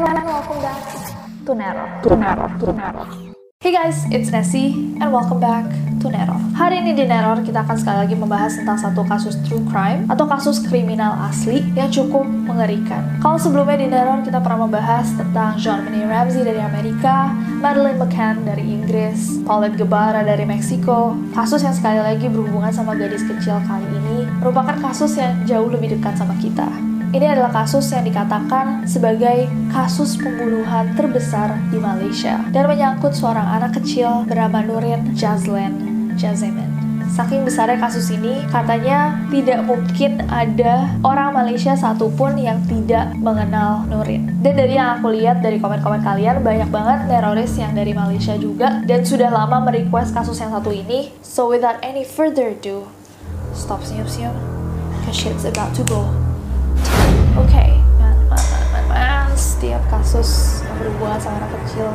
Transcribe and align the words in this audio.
Welcome 0.00 0.64
back 0.64 0.80
Nero. 1.44 1.84
Nero. 2.16 2.46
Nero. 2.72 3.04
Hey 3.60 3.68
guys, 3.68 4.08
it's 4.08 4.32
Nessie 4.32 4.96
and 4.96 5.12
welcome 5.12 5.36
back 5.36 5.68
to 6.00 6.08
Neror. 6.08 6.40
Hari 6.56 6.80
ini 6.80 6.96
di 6.96 7.04
Neror 7.04 7.44
kita 7.44 7.60
akan 7.60 7.76
sekali 7.76 8.08
lagi 8.08 8.16
membahas 8.16 8.56
tentang 8.56 8.80
satu 8.80 9.04
kasus 9.04 9.36
true 9.44 9.60
crime 9.68 10.08
atau 10.08 10.24
kasus 10.24 10.64
kriminal 10.64 11.12
asli 11.28 11.60
yang 11.76 11.92
cukup 11.92 12.24
mengerikan. 12.24 13.20
Kalau 13.20 13.36
sebelumnya 13.36 13.76
di 13.76 13.92
Neror 13.92 14.24
kita 14.24 14.40
pernah 14.40 14.64
membahas 14.64 15.04
tentang 15.20 15.60
John 15.60 15.84
Benet 15.84 16.08
Ramsey 16.08 16.48
dari 16.48 16.64
Amerika, 16.64 17.36
Madeleine 17.60 18.00
McCann 18.00 18.48
dari 18.48 18.64
Inggris, 18.64 19.44
Paulette 19.44 19.76
Guevara 19.76 20.24
dari 20.24 20.48
Meksiko. 20.48 21.12
Kasus 21.36 21.60
yang 21.60 21.76
sekali 21.76 22.00
lagi 22.00 22.24
berhubungan 22.24 22.72
sama 22.72 22.96
gadis 22.96 23.20
kecil 23.28 23.60
kali 23.68 23.84
ini 23.84 24.24
merupakan 24.40 24.80
kasus 24.80 25.20
yang 25.20 25.36
jauh 25.44 25.68
lebih 25.68 25.92
dekat 25.92 26.16
sama 26.16 26.32
kita. 26.40 26.89
Ini 27.10 27.26
adalah 27.26 27.50
kasus 27.50 27.90
yang 27.90 28.06
dikatakan 28.06 28.86
sebagai 28.86 29.50
kasus 29.74 30.14
pembunuhan 30.14 30.94
terbesar 30.94 31.58
di 31.66 31.82
Malaysia 31.82 32.38
dan 32.54 32.70
menyangkut 32.70 33.18
seorang 33.18 33.50
anak 33.50 33.82
kecil 33.82 34.22
bernama 34.30 34.62
Nurin 34.62 35.10
Jazlan 35.18 35.74
Jazemen. 36.14 36.70
Saking 37.10 37.42
besarnya 37.42 37.82
kasus 37.82 38.14
ini, 38.14 38.46
katanya 38.54 39.18
tidak 39.26 39.66
mungkin 39.66 40.22
ada 40.30 40.86
orang 41.02 41.34
Malaysia 41.34 41.74
satupun 41.74 42.38
yang 42.38 42.62
tidak 42.70 43.10
mengenal 43.18 43.82
Nurin. 43.90 44.30
Dan 44.38 44.54
dari 44.54 44.78
yang 44.78 45.02
aku 45.02 45.10
lihat 45.10 45.42
dari 45.42 45.58
komen-komen 45.58 46.06
kalian, 46.06 46.46
banyak 46.46 46.70
banget 46.70 47.10
teroris 47.10 47.50
yang 47.58 47.74
dari 47.74 47.90
Malaysia 47.90 48.38
juga 48.38 48.86
dan 48.86 49.02
sudah 49.02 49.34
lama 49.34 49.58
merequest 49.66 50.14
kasus 50.14 50.38
yang 50.38 50.54
satu 50.54 50.70
ini. 50.70 51.10
So 51.26 51.50
without 51.50 51.82
any 51.82 52.06
further 52.06 52.54
ado, 52.54 52.86
stop 53.50 53.82
senyum-senyum, 53.82 54.38
cause 55.02 55.18
shit's 55.18 55.42
about 55.42 55.74
to 55.74 55.82
go. 55.90 56.29
Oke, 57.38 57.46
okay. 57.46 57.70
setiap 59.38 59.82
kasus 59.86 60.60
yang 60.66 60.74
berhubungan 60.82 61.20
sama 61.22 61.38
anak 61.38 61.50
kecil 61.62 61.88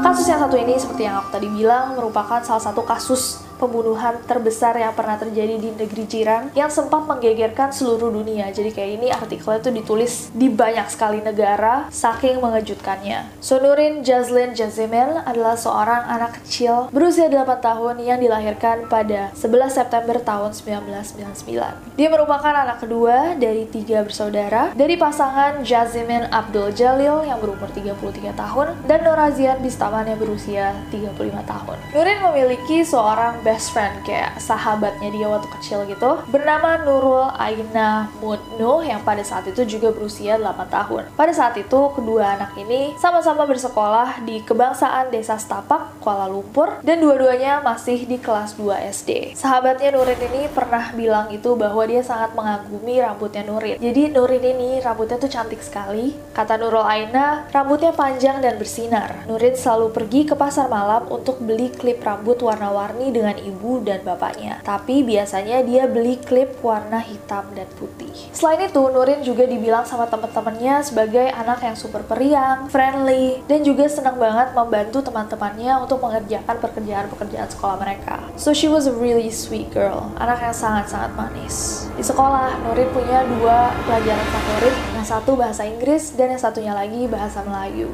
Kasus 0.00 0.26
yang 0.30 0.40
satu 0.40 0.56
ini 0.56 0.78
seperti 0.78 1.02
yang 1.10 1.18
aku 1.18 1.28
tadi 1.34 1.48
bilang 1.50 1.98
merupakan 1.98 2.38
salah 2.40 2.62
satu 2.62 2.86
kasus 2.86 3.42
pembunuhan 3.60 4.16
terbesar 4.24 4.72
yang 4.80 4.96
pernah 4.96 5.20
terjadi 5.20 5.60
di 5.60 5.70
negeri 5.76 6.04
jiran 6.08 6.48
yang 6.56 6.72
sempat 6.72 7.04
menggegerkan 7.04 7.68
seluruh 7.70 8.08
dunia. 8.08 8.48
Jadi 8.48 8.72
kayak 8.72 8.92
ini 8.96 9.08
artikelnya 9.12 9.60
tuh 9.60 9.74
ditulis 9.76 10.32
di 10.32 10.48
banyak 10.48 10.88
sekali 10.88 11.20
negara 11.20 11.92
saking 11.92 12.40
mengejutkannya. 12.40 13.44
Sonurin 13.44 14.00
Jazlin 14.00 14.56
Jazemel 14.56 15.20
adalah 15.28 15.60
seorang 15.60 16.08
anak 16.08 16.40
kecil 16.40 16.88
berusia 16.88 17.28
8 17.28 17.60
tahun 17.60 18.00
yang 18.00 18.16
dilahirkan 18.16 18.88
pada 18.88 19.28
11 19.36 19.76
September 19.76 20.16
tahun 20.16 20.56
1999. 20.56 22.00
Dia 22.00 22.08
merupakan 22.08 22.54
anak 22.54 22.80
kedua 22.80 23.36
dari 23.36 23.68
tiga 23.68 24.00
bersaudara 24.00 24.72
dari 24.72 24.96
pasangan 24.96 25.60
Jazemen 25.60 26.32
Abdul 26.32 26.72
Jalil 26.72 27.28
yang 27.28 27.36
berumur 27.42 27.68
33 27.68 28.32
tahun 28.32 28.66
dan 28.88 29.04
Norazian 29.04 29.58
Bistaman 29.60 30.08
yang 30.08 30.16
berusia 30.16 30.72
35 30.88 31.18
tahun. 31.44 31.76
Nurin 31.92 32.18
memiliki 32.24 32.86
seorang 32.86 33.42
best 33.50 33.74
friend 33.74 34.06
kayak 34.06 34.38
sahabatnya 34.38 35.10
dia 35.10 35.26
waktu 35.26 35.50
kecil 35.58 35.82
gitu 35.90 36.22
bernama 36.30 36.78
Nurul 36.86 37.34
Aina 37.34 38.06
Mutnuh 38.22 38.86
yang 38.86 39.02
pada 39.02 39.26
saat 39.26 39.50
itu 39.50 39.66
juga 39.66 39.90
berusia 39.90 40.38
8 40.38 40.70
tahun. 40.70 41.10
Pada 41.18 41.34
saat 41.34 41.58
itu 41.58 41.90
kedua 41.90 42.38
anak 42.38 42.54
ini 42.54 42.94
sama-sama 43.02 43.42
bersekolah 43.50 44.22
di 44.22 44.38
Kebangsaan 44.46 45.10
Desa 45.10 45.34
Setapak, 45.34 45.98
Kuala 45.98 46.30
Lumpur 46.30 46.78
dan 46.86 47.02
dua-duanya 47.02 47.58
masih 47.58 48.06
di 48.06 48.22
kelas 48.22 48.54
2 48.54 48.86
SD. 48.86 49.34
Sahabatnya 49.34 49.98
Nurin 49.98 50.22
ini 50.30 50.46
pernah 50.46 50.94
bilang 50.94 51.26
itu 51.34 51.58
bahwa 51.58 51.82
dia 51.90 52.06
sangat 52.06 52.30
mengagumi 52.38 53.02
rambutnya 53.02 53.42
Nurin. 53.42 53.82
Jadi 53.82 54.14
Nurin 54.14 54.46
ini 54.46 54.78
rambutnya 54.78 55.18
tuh 55.18 55.26
cantik 55.26 55.58
sekali. 55.58 56.14
Kata 56.30 56.54
Nurul 56.54 56.86
Aina, 56.86 57.50
rambutnya 57.50 57.90
panjang 57.90 58.38
dan 58.38 58.62
bersinar. 58.62 59.26
Nurin 59.26 59.58
selalu 59.58 59.90
pergi 59.90 60.30
ke 60.30 60.38
pasar 60.38 60.70
malam 60.70 61.10
untuk 61.10 61.42
beli 61.42 61.74
klip 61.74 61.98
rambut 62.06 62.38
warna-warni 62.38 63.10
dengan 63.10 63.39
ibu 63.40 63.80
dan 63.80 64.04
bapaknya. 64.04 64.60
Tapi 64.62 65.02
biasanya 65.02 65.64
dia 65.64 65.88
beli 65.88 66.20
klip 66.20 66.60
warna 66.60 67.00
hitam 67.00 67.48
dan 67.56 67.66
putih. 67.80 68.30
Selain 68.30 68.60
itu, 68.60 68.80
Nurin 68.92 69.24
juga 69.24 69.48
dibilang 69.48 69.82
sama 69.88 70.06
teman-temannya 70.06 70.84
sebagai 70.84 71.32
anak 71.32 71.64
yang 71.64 71.76
super 71.76 72.04
periang, 72.04 72.68
friendly, 72.68 73.40
dan 73.48 73.64
juga 73.64 73.88
senang 73.88 74.20
banget 74.20 74.52
membantu 74.52 75.00
teman-temannya 75.00 75.72
untuk 75.80 75.98
mengerjakan 76.04 76.56
pekerjaan-pekerjaan 76.60 77.48
sekolah 77.50 77.76
mereka. 77.80 78.20
So 78.36 78.52
she 78.52 78.68
was 78.68 78.84
a 78.86 78.94
really 78.94 79.32
sweet 79.32 79.72
girl, 79.72 80.12
anak 80.20 80.44
yang 80.44 80.56
sangat-sangat 80.56 81.16
manis. 81.16 81.88
Di 81.96 82.04
sekolah, 82.04 82.60
Nurin 82.68 82.88
punya 82.92 83.24
dua 83.24 83.72
pelajaran 83.88 84.28
favorit, 84.30 84.76
yang 84.94 85.06
satu 85.06 85.32
bahasa 85.34 85.64
Inggris 85.64 86.12
dan 86.14 86.36
yang 86.36 86.42
satunya 86.42 86.72
lagi 86.76 87.08
bahasa 87.08 87.40
Melayu. 87.40 87.90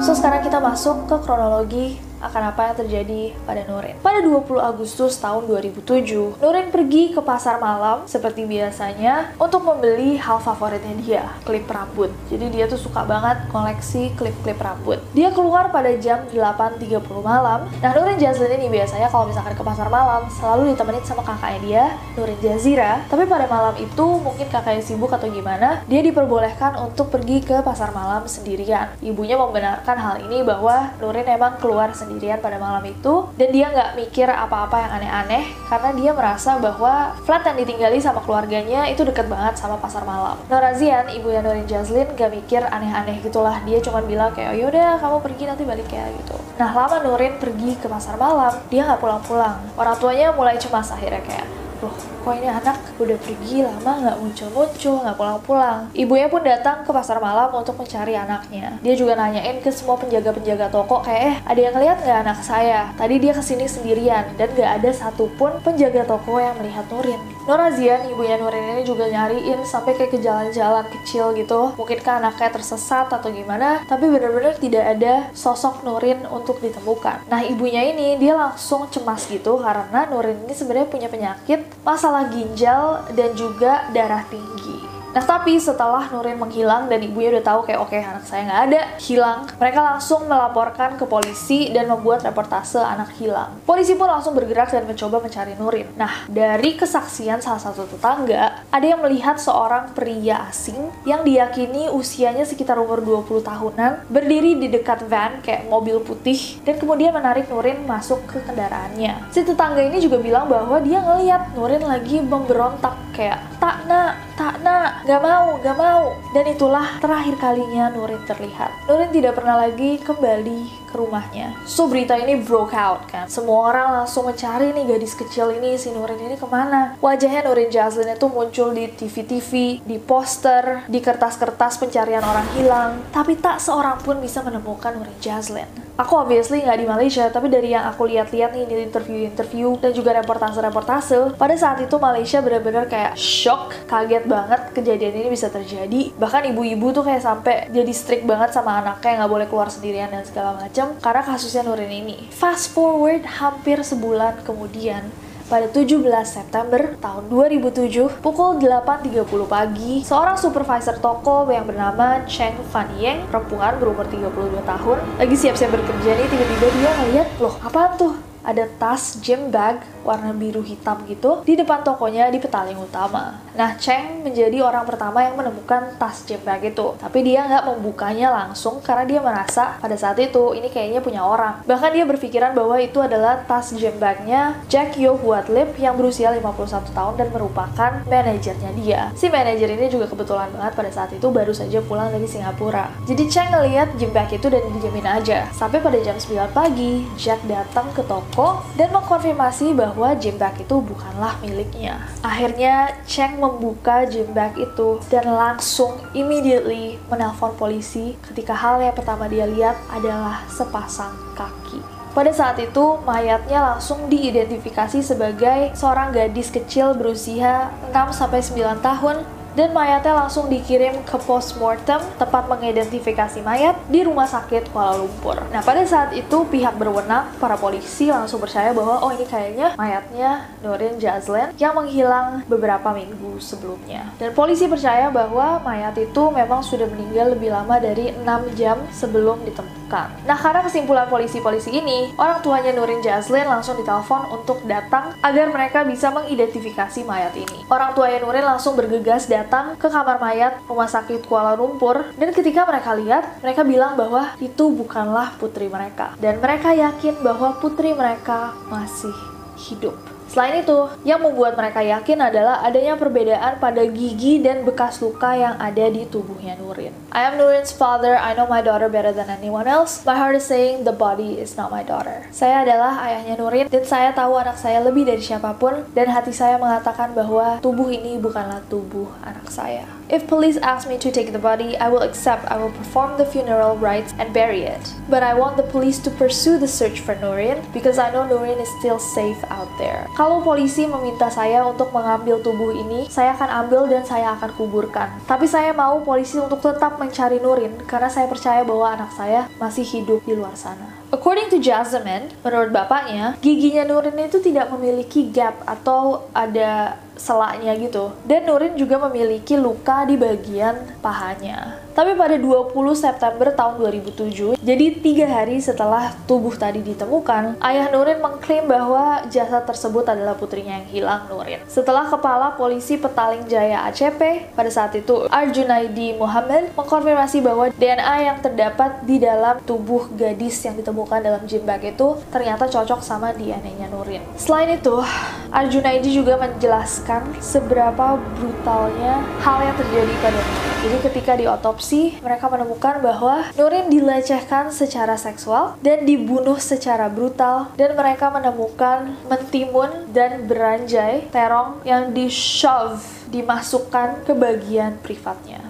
So 0.00 0.16
sekarang 0.16 0.40
kita 0.40 0.64
masuk 0.64 1.04
ke 1.04 1.16
kronologi 1.20 2.00
akan 2.20 2.52
apa 2.52 2.60
yang 2.70 2.76
terjadi 2.84 3.22
pada 3.48 3.64
Nurin. 3.64 3.96
Pada 4.04 4.20
20 4.20 4.60
Agustus 4.60 5.16
tahun 5.16 5.48
2007, 5.48 6.38
Nurin 6.38 6.68
pergi 6.68 7.16
ke 7.16 7.20
pasar 7.24 7.56
malam 7.56 8.04
seperti 8.04 8.44
biasanya 8.44 9.32
untuk 9.40 9.64
membeli 9.64 10.20
hal 10.20 10.38
favoritnya 10.38 10.94
dia, 11.00 11.24
klip 11.48 11.64
rambut. 11.66 12.12
Jadi 12.28 12.52
dia 12.52 12.68
tuh 12.68 12.76
suka 12.76 13.02
banget 13.08 13.48
koleksi 13.48 14.12
klip-klip 14.14 14.60
rambut. 14.60 15.00
Dia 15.16 15.32
keluar 15.32 15.72
pada 15.72 15.90
jam 15.96 16.28
8.30 16.28 17.00
malam. 17.24 17.66
Nah, 17.80 17.90
Nurin 17.96 18.20
Jazlin 18.20 18.60
ini 18.60 18.68
biasanya 18.68 19.08
kalau 19.08 19.32
misalkan 19.32 19.56
ke 19.56 19.64
pasar 19.64 19.88
malam 19.88 20.28
selalu 20.28 20.76
ditemenin 20.76 21.04
sama 21.08 21.24
kakaknya 21.24 21.60
dia, 21.64 21.84
Nurin 22.20 22.38
Jazira. 22.44 23.00
Tapi 23.08 23.24
pada 23.24 23.48
malam 23.48 23.74
itu 23.80 24.06
mungkin 24.20 24.46
kakaknya 24.52 24.84
sibuk 24.84 25.10
atau 25.10 25.32
gimana, 25.32 25.80
dia 25.88 26.04
diperbolehkan 26.04 26.76
untuk 26.84 27.08
pergi 27.08 27.40
ke 27.40 27.64
pasar 27.64 27.96
malam 27.96 28.28
sendirian. 28.28 28.92
Ibunya 29.00 29.40
membenarkan 29.40 29.96
hal 29.96 30.16
ini 30.28 30.44
bahwa 30.44 30.92
Nurin 31.00 31.24
emang 31.24 31.56
keluar 31.56 31.90
sendirian 31.96 32.09
sendirian 32.10 32.42
pada 32.42 32.58
malam 32.58 32.82
itu 32.82 33.30
dan 33.38 33.48
dia 33.54 33.70
nggak 33.70 33.94
mikir 33.94 34.26
apa-apa 34.26 34.82
yang 34.82 34.92
aneh-aneh 34.98 35.46
karena 35.70 35.90
dia 35.94 36.10
merasa 36.10 36.58
bahwa 36.58 37.14
flat 37.22 37.46
yang 37.46 37.62
ditinggali 37.62 38.02
sama 38.02 38.18
keluarganya 38.26 38.90
itu 38.90 39.06
deket 39.06 39.30
banget 39.30 39.54
sama 39.54 39.78
pasar 39.78 40.02
malam. 40.02 40.34
Norazian, 40.50 41.06
ibu 41.14 41.30
yang 41.30 41.46
Norin 41.46 41.70
Jazlin 41.70 42.10
gak 42.18 42.34
mikir 42.34 42.66
aneh-aneh 42.66 43.22
gitulah. 43.22 43.62
Dia 43.62 43.78
cuma 43.78 44.02
bilang 44.02 44.34
kayak, 44.34 44.50
oh, 44.50 44.56
yaudah 44.58 44.98
kamu 44.98 45.18
pergi 45.22 45.44
nanti 45.46 45.62
balik 45.62 45.86
ya 45.86 46.10
gitu. 46.10 46.34
Nah 46.58 46.70
lama 46.74 46.98
Nurin 47.06 47.38
pergi 47.38 47.78
ke 47.78 47.86
pasar 47.86 48.18
malam, 48.18 48.52
dia 48.66 48.82
nggak 48.82 48.98
pulang-pulang. 48.98 49.62
Orang 49.78 49.94
tuanya 50.02 50.34
mulai 50.34 50.58
cemas 50.58 50.90
akhirnya 50.90 51.22
kayak, 51.22 51.46
loh 51.80 51.94
kok 52.20 52.36
ini 52.36 52.48
anak 52.48 52.76
udah 53.00 53.16
pergi 53.16 53.64
lama 53.64 53.92
nggak 54.04 54.16
muncul-muncul, 54.20 54.94
nggak 55.00 55.16
pulang-pulang. 55.16 55.80
Ibunya 55.96 56.28
pun 56.28 56.44
datang 56.44 56.84
ke 56.84 56.90
pasar 56.92 57.16
malam 57.18 57.48
untuk 57.56 57.76
mencari 57.80 58.12
anaknya. 58.14 58.76
Dia 58.84 58.94
juga 58.94 59.16
nanyain 59.16 59.58
ke 59.64 59.72
semua 59.72 59.96
penjaga-penjaga 59.96 60.68
toko 60.68 61.00
kayak, 61.00 61.22
eh 61.24 61.36
ada 61.48 61.60
yang 61.60 61.76
lihat 61.80 61.98
nggak 62.04 62.18
anak 62.28 62.38
saya? 62.44 62.92
Tadi 62.94 63.14
dia 63.16 63.32
ke 63.32 63.42
sini 63.42 63.64
sendirian 63.64 64.36
dan 64.36 64.52
nggak 64.52 64.70
ada 64.80 64.90
satupun 64.92 65.58
penjaga 65.64 66.04
toko 66.04 66.36
yang 66.36 66.56
melihat 66.60 66.84
Nurin. 66.92 67.20
Norazian, 67.48 68.06
ibunya 68.06 68.36
Nurin 68.36 68.76
ini 68.76 68.82
juga 68.84 69.08
nyariin 69.08 69.64
sampai 69.64 69.96
kayak 69.96 70.12
ke 70.14 70.18
jalan-jalan 70.20 70.86
kecil 71.00 71.32
gitu. 71.34 71.72
Mungkinkah 71.74 72.20
anaknya 72.20 72.52
tersesat 72.52 73.08
atau 73.08 73.32
gimana, 73.32 73.82
tapi 73.88 74.06
bener-bener 74.12 74.54
tidak 74.60 74.84
ada 74.98 75.32
sosok 75.32 75.82
Nurin 75.82 76.22
untuk 76.28 76.60
ditemukan. 76.60 77.26
Nah 77.32 77.40
ibunya 77.42 77.80
ini 77.88 78.20
dia 78.20 78.36
langsung 78.36 78.86
cemas 78.92 79.24
gitu 79.26 79.56
karena 79.58 80.06
Nurin 80.12 80.44
ini 80.44 80.54
sebenarnya 80.54 80.88
punya 80.92 81.08
penyakit 81.08 81.64
masalah 82.10 82.26
ginjal 82.34 83.06
dan 83.14 83.38
juga 83.38 83.86
darah 83.94 84.26
tinggi. 84.26 84.89
Nah 85.10 85.24
tapi 85.26 85.58
setelah 85.58 86.06
Nurin 86.14 86.38
menghilang 86.38 86.86
dan 86.86 87.02
ibunya 87.02 87.34
udah 87.34 87.44
tahu 87.44 87.60
kayak 87.66 87.80
oke 87.82 87.90
okay, 87.90 88.06
anak 88.06 88.22
saya 88.22 88.46
nggak 88.46 88.62
ada 88.70 88.80
hilang, 89.02 89.42
mereka 89.58 89.80
langsung 89.82 90.30
melaporkan 90.30 90.94
ke 90.94 91.02
polisi 91.02 91.74
dan 91.74 91.90
membuat 91.90 92.22
reportase 92.22 92.78
anak 92.78 93.10
hilang. 93.18 93.58
Polisi 93.66 93.98
pun 93.98 94.06
langsung 94.06 94.38
bergerak 94.38 94.70
dan 94.70 94.86
mencoba 94.86 95.18
mencari 95.18 95.58
Nurin. 95.58 95.90
Nah 95.98 96.30
dari 96.30 96.78
kesaksian 96.78 97.42
salah 97.42 97.58
satu 97.58 97.90
tetangga, 97.90 98.62
ada 98.70 98.86
yang 98.86 99.02
melihat 99.02 99.34
seorang 99.42 99.90
pria 99.98 100.46
asing 100.46 100.78
yang 101.02 101.26
diyakini 101.26 101.90
usianya 101.90 102.46
sekitar 102.46 102.78
umur 102.78 103.02
20 103.02 103.42
tahunan 103.42 104.06
berdiri 104.06 104.62
di 104.62 104.70
dekat 104.70 105.10
van 105.10 105.42
kayak 105.42 105.66
mobil 105.66 105.98
putih 105.98 106.62
dan 106.62 106.78
kemudian 106.78 107.10
menarik 107.10 107.50
Nurin 107.50 107.82
masuk 107.82 108.22
ke 108.30 108.38
kendaraannya. 108.46 109.26
Si 109.34 109.42
tetangga 109.42 109.82
ini 109.82 109.98
juga 109.98 110.22
bilang 110.22 110.46
bahwa 110.46 110.78
dia 110.78 111.02
ngeliat 111.02 111.58
Nurin 111.58 111.82
lagi 111.82 112.22
memberontak 112.22 112.94
kayak 113.10 113.42
tak 113.60 113.84
nak, 113.84 114.16
tak 114.38 114.56
nak, 114.64 114.99
gak 115.04 115.20
mau, 115.22 115.56
gak 115.60 115.76
mau. 115.76 116.16
Dan 116.32 116.44
itulah 116.50 116.98
terakhir 117.00 117.36
kalinya 117.40 117.92
Nurin 117.92 118.22
terlihat. 118.24 118.88
Nurin 118.88 119.12
tidak 119.12 119.36
pernah 119.38 119.60
lagi 119.60 120.00
kembali 120.00 120.79
ke 120.90 120.98
rumahnya. 120.98 121.54
So 121.64 121.86
berita 121.86 122.18
ini 122.18 122.42
broke 122.42 122.74
out 122.74 123.06
kan. 123.06 123.30
Semua 123.30 123.70
orang 123.70 124.02
langsung 124.02 124.26
mencari 124.26 124.74
nih 124.74 124.84
gadis 124.90 125.14
kecil 125.14 125.54
ini, 125.54 125.78
si 125.78 125.94
Nurin 125.94 126.18
ini 126.18 126.34
ke 126.34 126.44
mana. 126.50 126.98
Wajahnya 126.98 127.46
Nurin 127.46 127.70
Jazlin 127.70 128.10
itu 128.10 128.26
muncul 128.26 128.74
di 128.74 128.90
TV-TV, 128.90 129.80
di 129.86 129.96
poster, 130.02 130.84
di 130.90 130.98
kertas-kertas 130.98 131.78
pencarian 131.78 132.26
orang 132.26 132.46
hilang. 132.58 132.90
Tapi 133.14 133.38
tak 133.38 133.62
seorang 133.62 134.02
pun 134.02 134.18
bisa 134.18 134.42
menemukan 134.42 134.98
Nurin 134.98 135.16
Jazlin. 135.22 135.70
Aku 136.00 136.16
obviously 136.16 136.64
nggak 136.64 136.80
di 136.80 136.86
Malaysia, 136.88 137.28
tapi 137.28 137.52
dari 137.52 137.76
yang 137.76 137.84
aku 137.84 138.08
lihat-lihat 138.08 138.56
nih 138.56 138.64
di 138.64 138.74
interview-interview 138.88 139.76
dan 139.84 139.92
juga 139.92 140.16
reportase-reportase, 140.16 141.36
pada 141.36 141.52
saat 141.60 141.76
itu 141.84 141.92
Malaysia 142.00 142.40
benar-benar 142.40 142.88
kayak 142.88 143.20
shock, 143.20 143.76
kaget 143.84 144.24
banget 144.24 144.72
kejadian 144.72 145.12
ini 145.20 145.28
bisa 145.28 145.52
terjadi. 145.52 146.08
Bahkan 146.16 146.56
ibu-ibu 146.56 146.96
tuh 146.96 147.04
kayak 147.04 147.20
sampai 147.20 147.68
jadi 147.68 147.92
strict 147.92 148.24
banget 148.24 148.56
sama 148.56 148.80
anaknya 148.80 149.20
nggak 149.20 149.32
boleh 149.36 149.46
keluar 149.52 149.68
sendirian 149.68 150.08
dan 150.08 150.24
segala 150.24 150.56
macam 150.56 150.79
karena 151.00 151.22
kasusnya 151.24 151.66
Nurin 151.66 151.90
ini. 151.90 152.30
Fast 152.32 152.72
forward 152.72 153.26
hampir 153.26 153.80
sebulan 153.82 154.40
kemudian, 154.46 155.08
pada 155.50 155.66
17 155.66 156.06
September 156.22 156.94
tahun 157.02 157.26
2007 157.26 158.22
pukul 158.22 158.62
8.30 158.62 159.26
pagi, 159.50 159.98
seorang 160.06 160.38
supervisor 160.38 160.94
toko 161.02 161.42
yang 161.50 161.66
bernama 161.66 162.22
Cheng 162.30 162.54
Fan 162.70 162.86
Yeng, 163.02 163.26
perempuan 163.26 163.74
berumur 163.82 164.06
32 164.06 164.62
tahun, 164.62 164.98
lagi 165.18 165.34
siap-siap 165.34 165.74
bekerja 165.74 166.10
nih 166.14 166.26
tiba-tiba 166.30 166.66
dia 166.78 166.90
ngeliat, 167.02 167.28
loh 167.42 167.58
apa 167.66 167.98
tuh? 167.98 168.29
Ada 168.50 168.66
tas 168.82 169.22
gym 169.22 169.54
bag 169.54 169.78
warna 170.02 170.34
biru 170.34 170.58
hitam 170.58 171.06
gitu 171.06 171.46
di 171.46 171.54
depan 171.54 171.86
tokonya 171.86 172.26
di 172.34 172.42
petaling 172.42 172.74
utama. 172.74 173.38
Nah, 173.54 173.78
Cheng 173.78 174.26
menjadi 174.26 174.58
orang 174.58 174.82
pertama 174.82 175.22
yang 175.22 175.38
menemukan 175.38 175.94
tas 176.02 176.26
gym 176.26 176.42
bag 176.42 176.66
itu. 176.66 176.98
Tapi 176.98 177.22
dia 177.22 177.46
nggak 177.46 177.70
membukanya 177.70 178.34
langsung 178.34 178.82
karena 178.82 179.06
dia 179.06 179.22
merasa 179.22 179.78
pada 179.78 179.94
saat 179.94 180.18
itu 180.18 180.50
ini 180.58 180.66
kayaknya 180.66 180.98
punya 180.98 181.22
orang. 181.22 181.62
Bahkan 181.62 181.94
dia 181.94 182.02
berpikiran 182.02 182.50
bahwa 182.58 182.74
itu 182.82 182.98
adalah 182.98 183.46
tas 183.46 183.70
gym 183.70 183.94
bagnya 184.02 184.58
Jack 184.66 184.98
Yo 184.98 185.14
Lip 185.46 185.78
yang 185.78 185.94
berusia 185.94 186.34
51 186.34 186.90
tahun 186.90 187.14
dan 187.14 187.30
merupakan 187.30 188.02
manajernya 188.10 188.70
dia. 188.82 189.14
Si 189.14 189.30
manajer 189.30 189.78
ini 189.78 189.86
juga 189.86 190.10
kebetulan 190.10 190.50
banget 190.58 190.74
pada 190.74 190.90
saat 190.90 191.10
itu 191.14 191.30
baru 191.30 191.54
saja 191.54 191.78
pulang 191.86 192.10
dari 192.10 192.26
Singapura. 192.26 192.90
Jadi 193.06 193.30
Cheng 193.30 193.54
ngeliat 193.54 193.94
gym 193.94 194.10
bag 194.10 194.34
itu 194.34 194.50
dan 194.50 194.66
dijamin 194.74 195.06
aja. 195.06 195.46
Sampai 195.54 195.78
pada 195.78 196.02
jam 196.02 196.18
9 196.18 196.50
pagi, 196.50 197.06
Jack 197.14 197.46
datang 197.46 197.86
ke 197.94 198.02
toko 198.08 198.39
dan 198.76 198.88
mengkonfirmasi 198.94 199.72
bahwa 199.74 200.14
gym 200.18 200.36
bag 200.36 200.56
itu 200.60 200.76
bukanlah 200.80 201.36
miliknya. 201.40 202.00
Akhirnya 202.20 202.94
Cheng 203.08 203.40
membuka 203.40 204.04
gym 204.06 204.30
bag 204.36 204.56
itu 204.56 205.00
dan 205.08 205.28
langsung 205.30 205.98
immediately 206.12 207.00
menelpon 207.08 207.54
polisi 207.56 208.18
ketika 208.30 208.52
hal 208.56 208.80
yang 208.82 208.94
pertama 208.96 209.26
dia 209.30 209.46
lihat 209.48 209.76
adalah 209.90 210.44
sepasang 210.50 211.12
kaki. 211.34 211.80
Pada 212.10 212.34
saat 212.34 212.58
itu, 212.58 212.98
mayatnya 213.06 213.62
langsung 213.62 214.10
diidentifikasi 214.10 214.98
sebagai 214.98 215.70
seorang 215.78 216.10
gadis 216.10 216.50
kecil 216.50 216.98
berusia 216.98 217.70
6-9 217.94 218.82
tahun 218.82 219.22
dan 219.58 219.74
mayatnya 219.74 220.14
langsung 220.14 220.46
dikirim 220.46 221.02
ke 221.02 221.16
postmortem 221.26 221.98
tempat 222.16 222.46
mengidentifikasi 222.46 223.42
mayat 223.42 223.74
di 223.90 224.06
rumah 224.06 224.26
sakit 224.28 224.70
Kuala 224.70 225.00
Lumpur. 225.02 225.42
Nah 225.50 225.62
pada 225.64 225.82
saat 225.82 226.14
itu 226.14 226.46
pihak 226.46 226.78
berwenang 226.78 227.34
para 227.42 227.58
polisi 227.58 228.08
langsung 228.12 228.38
percaya 228.38 228.70
bahwa 228.70 229.02
oh 229.02 229.10
ini 229.10 229.26
kayaknya 229.26 229.74
mayatnya 229.74 230.46
Nurin 230.62 231.00
Jazlen 231.02 231.50
yang 231.58 231.74
menghilang 231.74 232.46
beberapa 232.46 232.94
minggu 232.94 233.42
sebelumnya. 233.42 234.06
Dan 234.20 234.36
polisi 234.36 234.70
percaya 234.70 235.10
bahwa 235.10 235.58
mayat 235.64 235.96
itu 235.98 236.22
memang 236.30 236.62
sudah 236.62 236.86
meninggal 236.86 237.34
lebih 237.34 237.50
lama 237.50 237.80
dari 237.82 238.14
6 238.14 238.58
jam 238.58 238.78
sebelum 238.94 239.42
ditemukan. 239.42 240.26
Nah 240.28 240.38
karena 240.38 240.62
kesimpulan 240.62 241.08
polisi-polisi 241.10 241.74
ini, 241.74 242.14
orang 242.14 242.38
tuanya 242.44 242.70
Nurin 242.76 243.02
Jazlen 243.02 243.48
langsung 243.50 243.74
ditelepon 243.80 244.30
untuk 244.30 244.62
datang 244.68 245.16
agar 245.24 245.50
mereka 245.50 245.82
bisa 245.82 246.12
mengidentifikasi 246.14 247.02
mayat 247.02 247.34
ini. 247.34 247.66
Orang 247.66 247.96
tuanya 247.98 248.22
Nurin 248.22 248.46
langsung 248.46 248.78
bergegas 248.78 249.26
dan 249.26 249.39
datang 249.40 249.72
ke 249.80 249.88
kamar 249.88 250.20
mayat 250.20 250.60
rumah 250.68 250.84
sakit 250.84 251.24
Kuala 251.24 251.56
Lumpur 251.56 252.12
dan 252.20 252.28
ketika 252.36 252.68
mereka 252.68 252.92
lihat, 252.92 253.40
mereka 253.40 253.64
bilang 253.64 253.96
bahwa 253.96 254.36
itu 254.36 254.68
bukanlah 254.68 255.32
putri 255.40 255.72
mereka. 255.72 256.12
Dan 256.20 256.36
mereka 256.44 256.76
yakin 256.76 257.24
bahwa 257.24 257.56
putri 257.56 257.96
mereka 257.96 258.52
masih 258.68 259.16
hidup. 259.56 259.96
Selain 260.30 260.62
itu, 260.62 260.86
yang 261.02 261.18
membuat 261.18 261.58
mereka 261.58 261.82
yakin 261.82 262.22
adalah 262.22 262.62
adanya 262.62 262.94
perbedaan 262.94 263.58
pada 263.58 263.82
gigi 263.82 264.38
dan 264.38 264.62
bekas 264.62 265.02
luka 265.02 265.34
yang 265.34 265.58
ada 265.58 265.90
di 265.90 266.06
tubuhnya 266.06 266.54
Nurin. 266.54 266.94
I 267.10 267.26
am 267.26 267.34
Nurin's 267.34 267.74
father, 267.74 268.14
I 268.14 268.38
know 268.38 268.46
my 268.46 268.62
daughter 268.62 268.86
better 268.86 269.10
than 269.10 269.26
anyone 269.26 269.66
else. 269.66 270.06
My 270.06 270.14
heart 270.14 270.38
is 270.38 270.46
saying 270.46 270.86
the 270.86 270.94
body 270.94 271.42
is 271.42 271.58
not 271.58 271.74
my 271.74 271.82
daughter. 271.82 272.30
Saya 272.30 272.62
adalah 272.62 273.02
ayahnya 273.10 273.42
Nurin 273.42 273.66
dan 273.66 273.82
saya 273.82 274.14
tahu 274.14 274.38
anak 274.38 274.54
saya 274.54 274.78
lebih 274.86 275.02
dari 275.02 275.18
siapa 275.18 275.50
pun 275.58 275.82
dan 275.98 276.06
hati 276.14 276.30
saya 276.30 276.62
mengatakan 276.62 277.10
bahwa 277.10 277.58
tubuh 277.58 277.90
ini 277.90 278.14
bukanlah 278.22 278.62
tubuh 278.70 279.10
anak 279.26 279.50
saya. 279.50 279.99
If 280.10 280.26
police 280.26 280.58
ask 280.58 280.90
me 280.90 280.98
to 281.06 281.14
take 281.14 281.30
the 281.30 281.38
body, 281.38 281.78
I 281.78 281.86
will 281.86 282.02
accept. 282.02 282.50
I 282.50 282.58
will 282.58 282.74
perform 282.74 283.14
the 283.14 283.22
funeral 283.22 283.78
rites 283.78 284.10
and 284.18 284.34
bury 284.34 284.66
it. 284.66 284.82
But 285.06 285.22
I 285.22 285.38
want 285.38 285.54
the 285.54 285.62
police 285.62 286.02
to 286.02 286.10
pursue 286.10 286.58
the 286.58 286.66
search 286.66 286.98
for 286.98 287.14
Nurin 287.22 287.62
because 287.70 287.94
I 287.94 288.10
know 288.10 288.26
Nurin 288.26 288.58
is 288.58 288.66
still 288.82 288.98
safe 288.98 289.38
out 289.54 289.70
there. 289.78 290.10
Kalau 290.18 290.42
polisi 290.42 290.90
meminta 290.90 291.30
saya 291.30 291.62
untuk 291.62 291.94
mengambil 291.94 292.42
tubuh 292.42 292.74
ini, 292.74 293.06
saya 293.06 293.38
akan 293.38 293.50
ambil 293.62 293.86
dan 293.86 294.02
saya 294.02 294.34
akan 294.34 294.50
kuburkan. 294.58 295.14
Tapi 295.30 295.46
saya 295.46 295.70
mau 295.70 296.02
polisi 296.02 296.42
untuk 296.42 296.58
tetap 296.58 296.98
mencari 296.98 297.38
Nurin 297.38 297.78
karena 297.86 298.10
saya 298.10 298.26
percaya 298.26 298.66
bahwa 298.66 298.90
anak 298.90 299.14
saya 299.14 299.46
masih 299.62 299.86
hidup 299.86 300.26
di 300.26 300.34
luar 300.34 300.58
sana. 300.58 300.89
According 301.10 301.50
to 301.50 301.58
Jasmine, 301.58 302.30
menurut 302.46 302.70
bapaknya, 302.70 303.34
giginya 303.42 303.82
Nurin 303.82 304.14
itu 304.30 304.38
tidak 304.38 304.70
memiliki 304.70 305.26
gap 305.26 305.58
atau 305.66 306.30
ada 306.30 307.02
selaknya 307.18 307.74
gitu. 307.82 308.14
Dan 308.22 308.46
Nurin 308.46 308.78
juga 308.78 309.02
memiliki 309.10 309.58
luka 309.58 310.06
di 310.06 310.14
bagian 310.14 310.78
pahanya. 311.02 311.79
Tapi 311.90 312.14
pada 312.14 312.38
20 312.38 312.70
September 312.94 313.50
tahun 313.50 313.74
2007, 313.82 314.54
jadi 314.62 314.86
tiga 315.02 315.26
hari 315.26 315.58
setelah 315.58 316.14
tubuh 316.24 316.54
tadi 316.54 316.78
ditemukan, 316.86 317.58
ayah 317.58 317.86
Nurin 317.90 318.22
mengklaim 318.22 318.70
bahwa 318.70 319.26
jasad 319.26 319.66
tersebut 319.66 320.06
adalah 320.06 320.38
putrinya 320.38 320.78
yang 320.78 320.88
hilang 320.88 321.22
Nurin. 321.26 321.58
Setelah 321.66 322.06
kepala 322.06 322.54
polisi 322.54 322.94
Petaling 322.94 323.50
Jaya 323.50 323.90
ACP, 323.90 324.54
pada 324.54 324.70
saat 324.70 324.94
itu 324.94 325.26
Arjunaidi 325.26 326.14
Muhammad 326.14 326.70
mengkonfirmasi 326.78 327.42
bahwa 327.42 327.74
DNA 327.74 328.16
yang 328.22 328.38
terdapat 328.38 329.02
di 329.02 329.18
dalam 329.18 329.58
tubuh 329.66 330.06
gadis 330.14 330.62
yang 330.62 330.78
ditemukan 330.78 331.18
dalam 331.18 331.42
gym 331.50 331.66
bag 331.66 331.82
itu 331.82 332.14
ternyata 332.30 332.70
cocok 332.70 333.02
sama 333.02 333.34
DNA-nya 333.34 333.90
Nurin. 333.90 334.22
Selain 334.38 334.70
itu, 334.70 335.02
Arjunaidi 335.50 336.14
juga 336.14 336.38
menjelaskan 336.38 337.42
seberapa 337.42 338.14
brutalnya 338.38 339.26
hal 339.42 339.58
yang 339.66 339.74
terjadi 339.74 340.14
pada 340.22 340.38
Nurin. 340.38 340.70
Jadi 340.80 340.96
ketika 341.12 341.32
diotopsi, 341.36 341.89
mereka 342.22 342.46
menemukan 342.46 343.02
bahwa 343.02 343.50
Nurin 343.58 343.90
dilecehkan 343.90 344.70
secara 344.70 345.18
seksual 345.18 345.74
dan 345.82 346.06
dibunuh 346.06 346.58
secara 346.62 347.10
brutal 347.10 347.74
dan 347.74 347.98
mereka 347.98 348.30
menemukan 348.30 349.18
mentimun 349.26 350.06
dan 350.14 350.46
beranjai 350.46 351.26
terong 351.34 351.82
yang 351.82 352.14
di 352.14 352.30
shove 352.30 353.02
dimasukkan 353.30 354.26
ke 354.26 354.32
bagian 354.34 354.98
privatnya. 355.02 355.69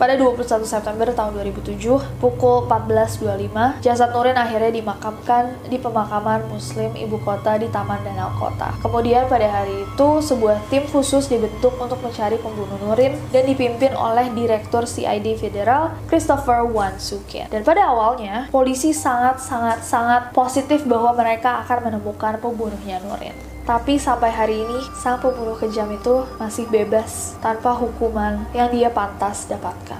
Pada 0.00 0.16
21 0.16 0.64
September 0.64 1.04
tahun 1.12 1.36
2007, 1.36 1.76
pukul 2.16 2.64
14.25, 2.64 3.84
jasad 3.84 4.08
Nurin 4.10 4.34
akhirnya 4.34 4.72
dimakamkan 4.72 5.52
di 5.68 5.76
pemakaman 5.76 6.48
muslim 6.48 6.96
ibu 6.96 7.20
kota 7.20 7.60
di 7.60 7.68
Taman 7.68 8.00
Danau 8.00 8.32
Kota. 8.40 8.72
Kemudian 8.80 9.28
pada 9.28 9.44
hari 9.46 9.84
itu, 9.84 10.08
sebuah 10.24 10.64
tim 10.72 10.88
khusus 10.88 11.28
dibentuk 11.28 11.76
untuk 11.76 12.00
mencari 12.00 12.40
pembunuh 12.40 12.80
Nurin 12.80 13.12
dan 13.30 13.44
dipimpin 13.44 13.92
oleh 13.92 14.32
Direktur 14.32 14.88
CID 14.88 15.36
Federal 15.36 15.92
Christopher 16.08 16.64
Wansukin. 16.64 17.52
Dan 17.52 17.60
pada 17.60 17.92
awalnya, 17.92 18.48
polisi 18.48 18.96
sangat-sangat-sangat 18.96 20.32
positif 20.32 20.88
bahwa 20.88 21.12
mereka 21.12 21.60
akan 21.68 21.92
menemukan 21.92 22.40
pembunuhnya 22.40 22.96
Nurin. 23.04 23.52
Tapi 23.62 23.94
sampai 23.94 24.34
hari 24.34 24.58
ini, 24.58 24.78
sang 24.98 25.22
pembunuh 25.22 25.54
kejam 25.54 25.86
itu 25.94 26.26
masih 26.34 26.66
bebas 26.66 27.38
tanpa 27.38 27.70
hukuman 27.70 28.42
yang 28.50 28.66
dia 28.74 28.90
pantas 28.90 29.46
dapatkan. 29.46 29.91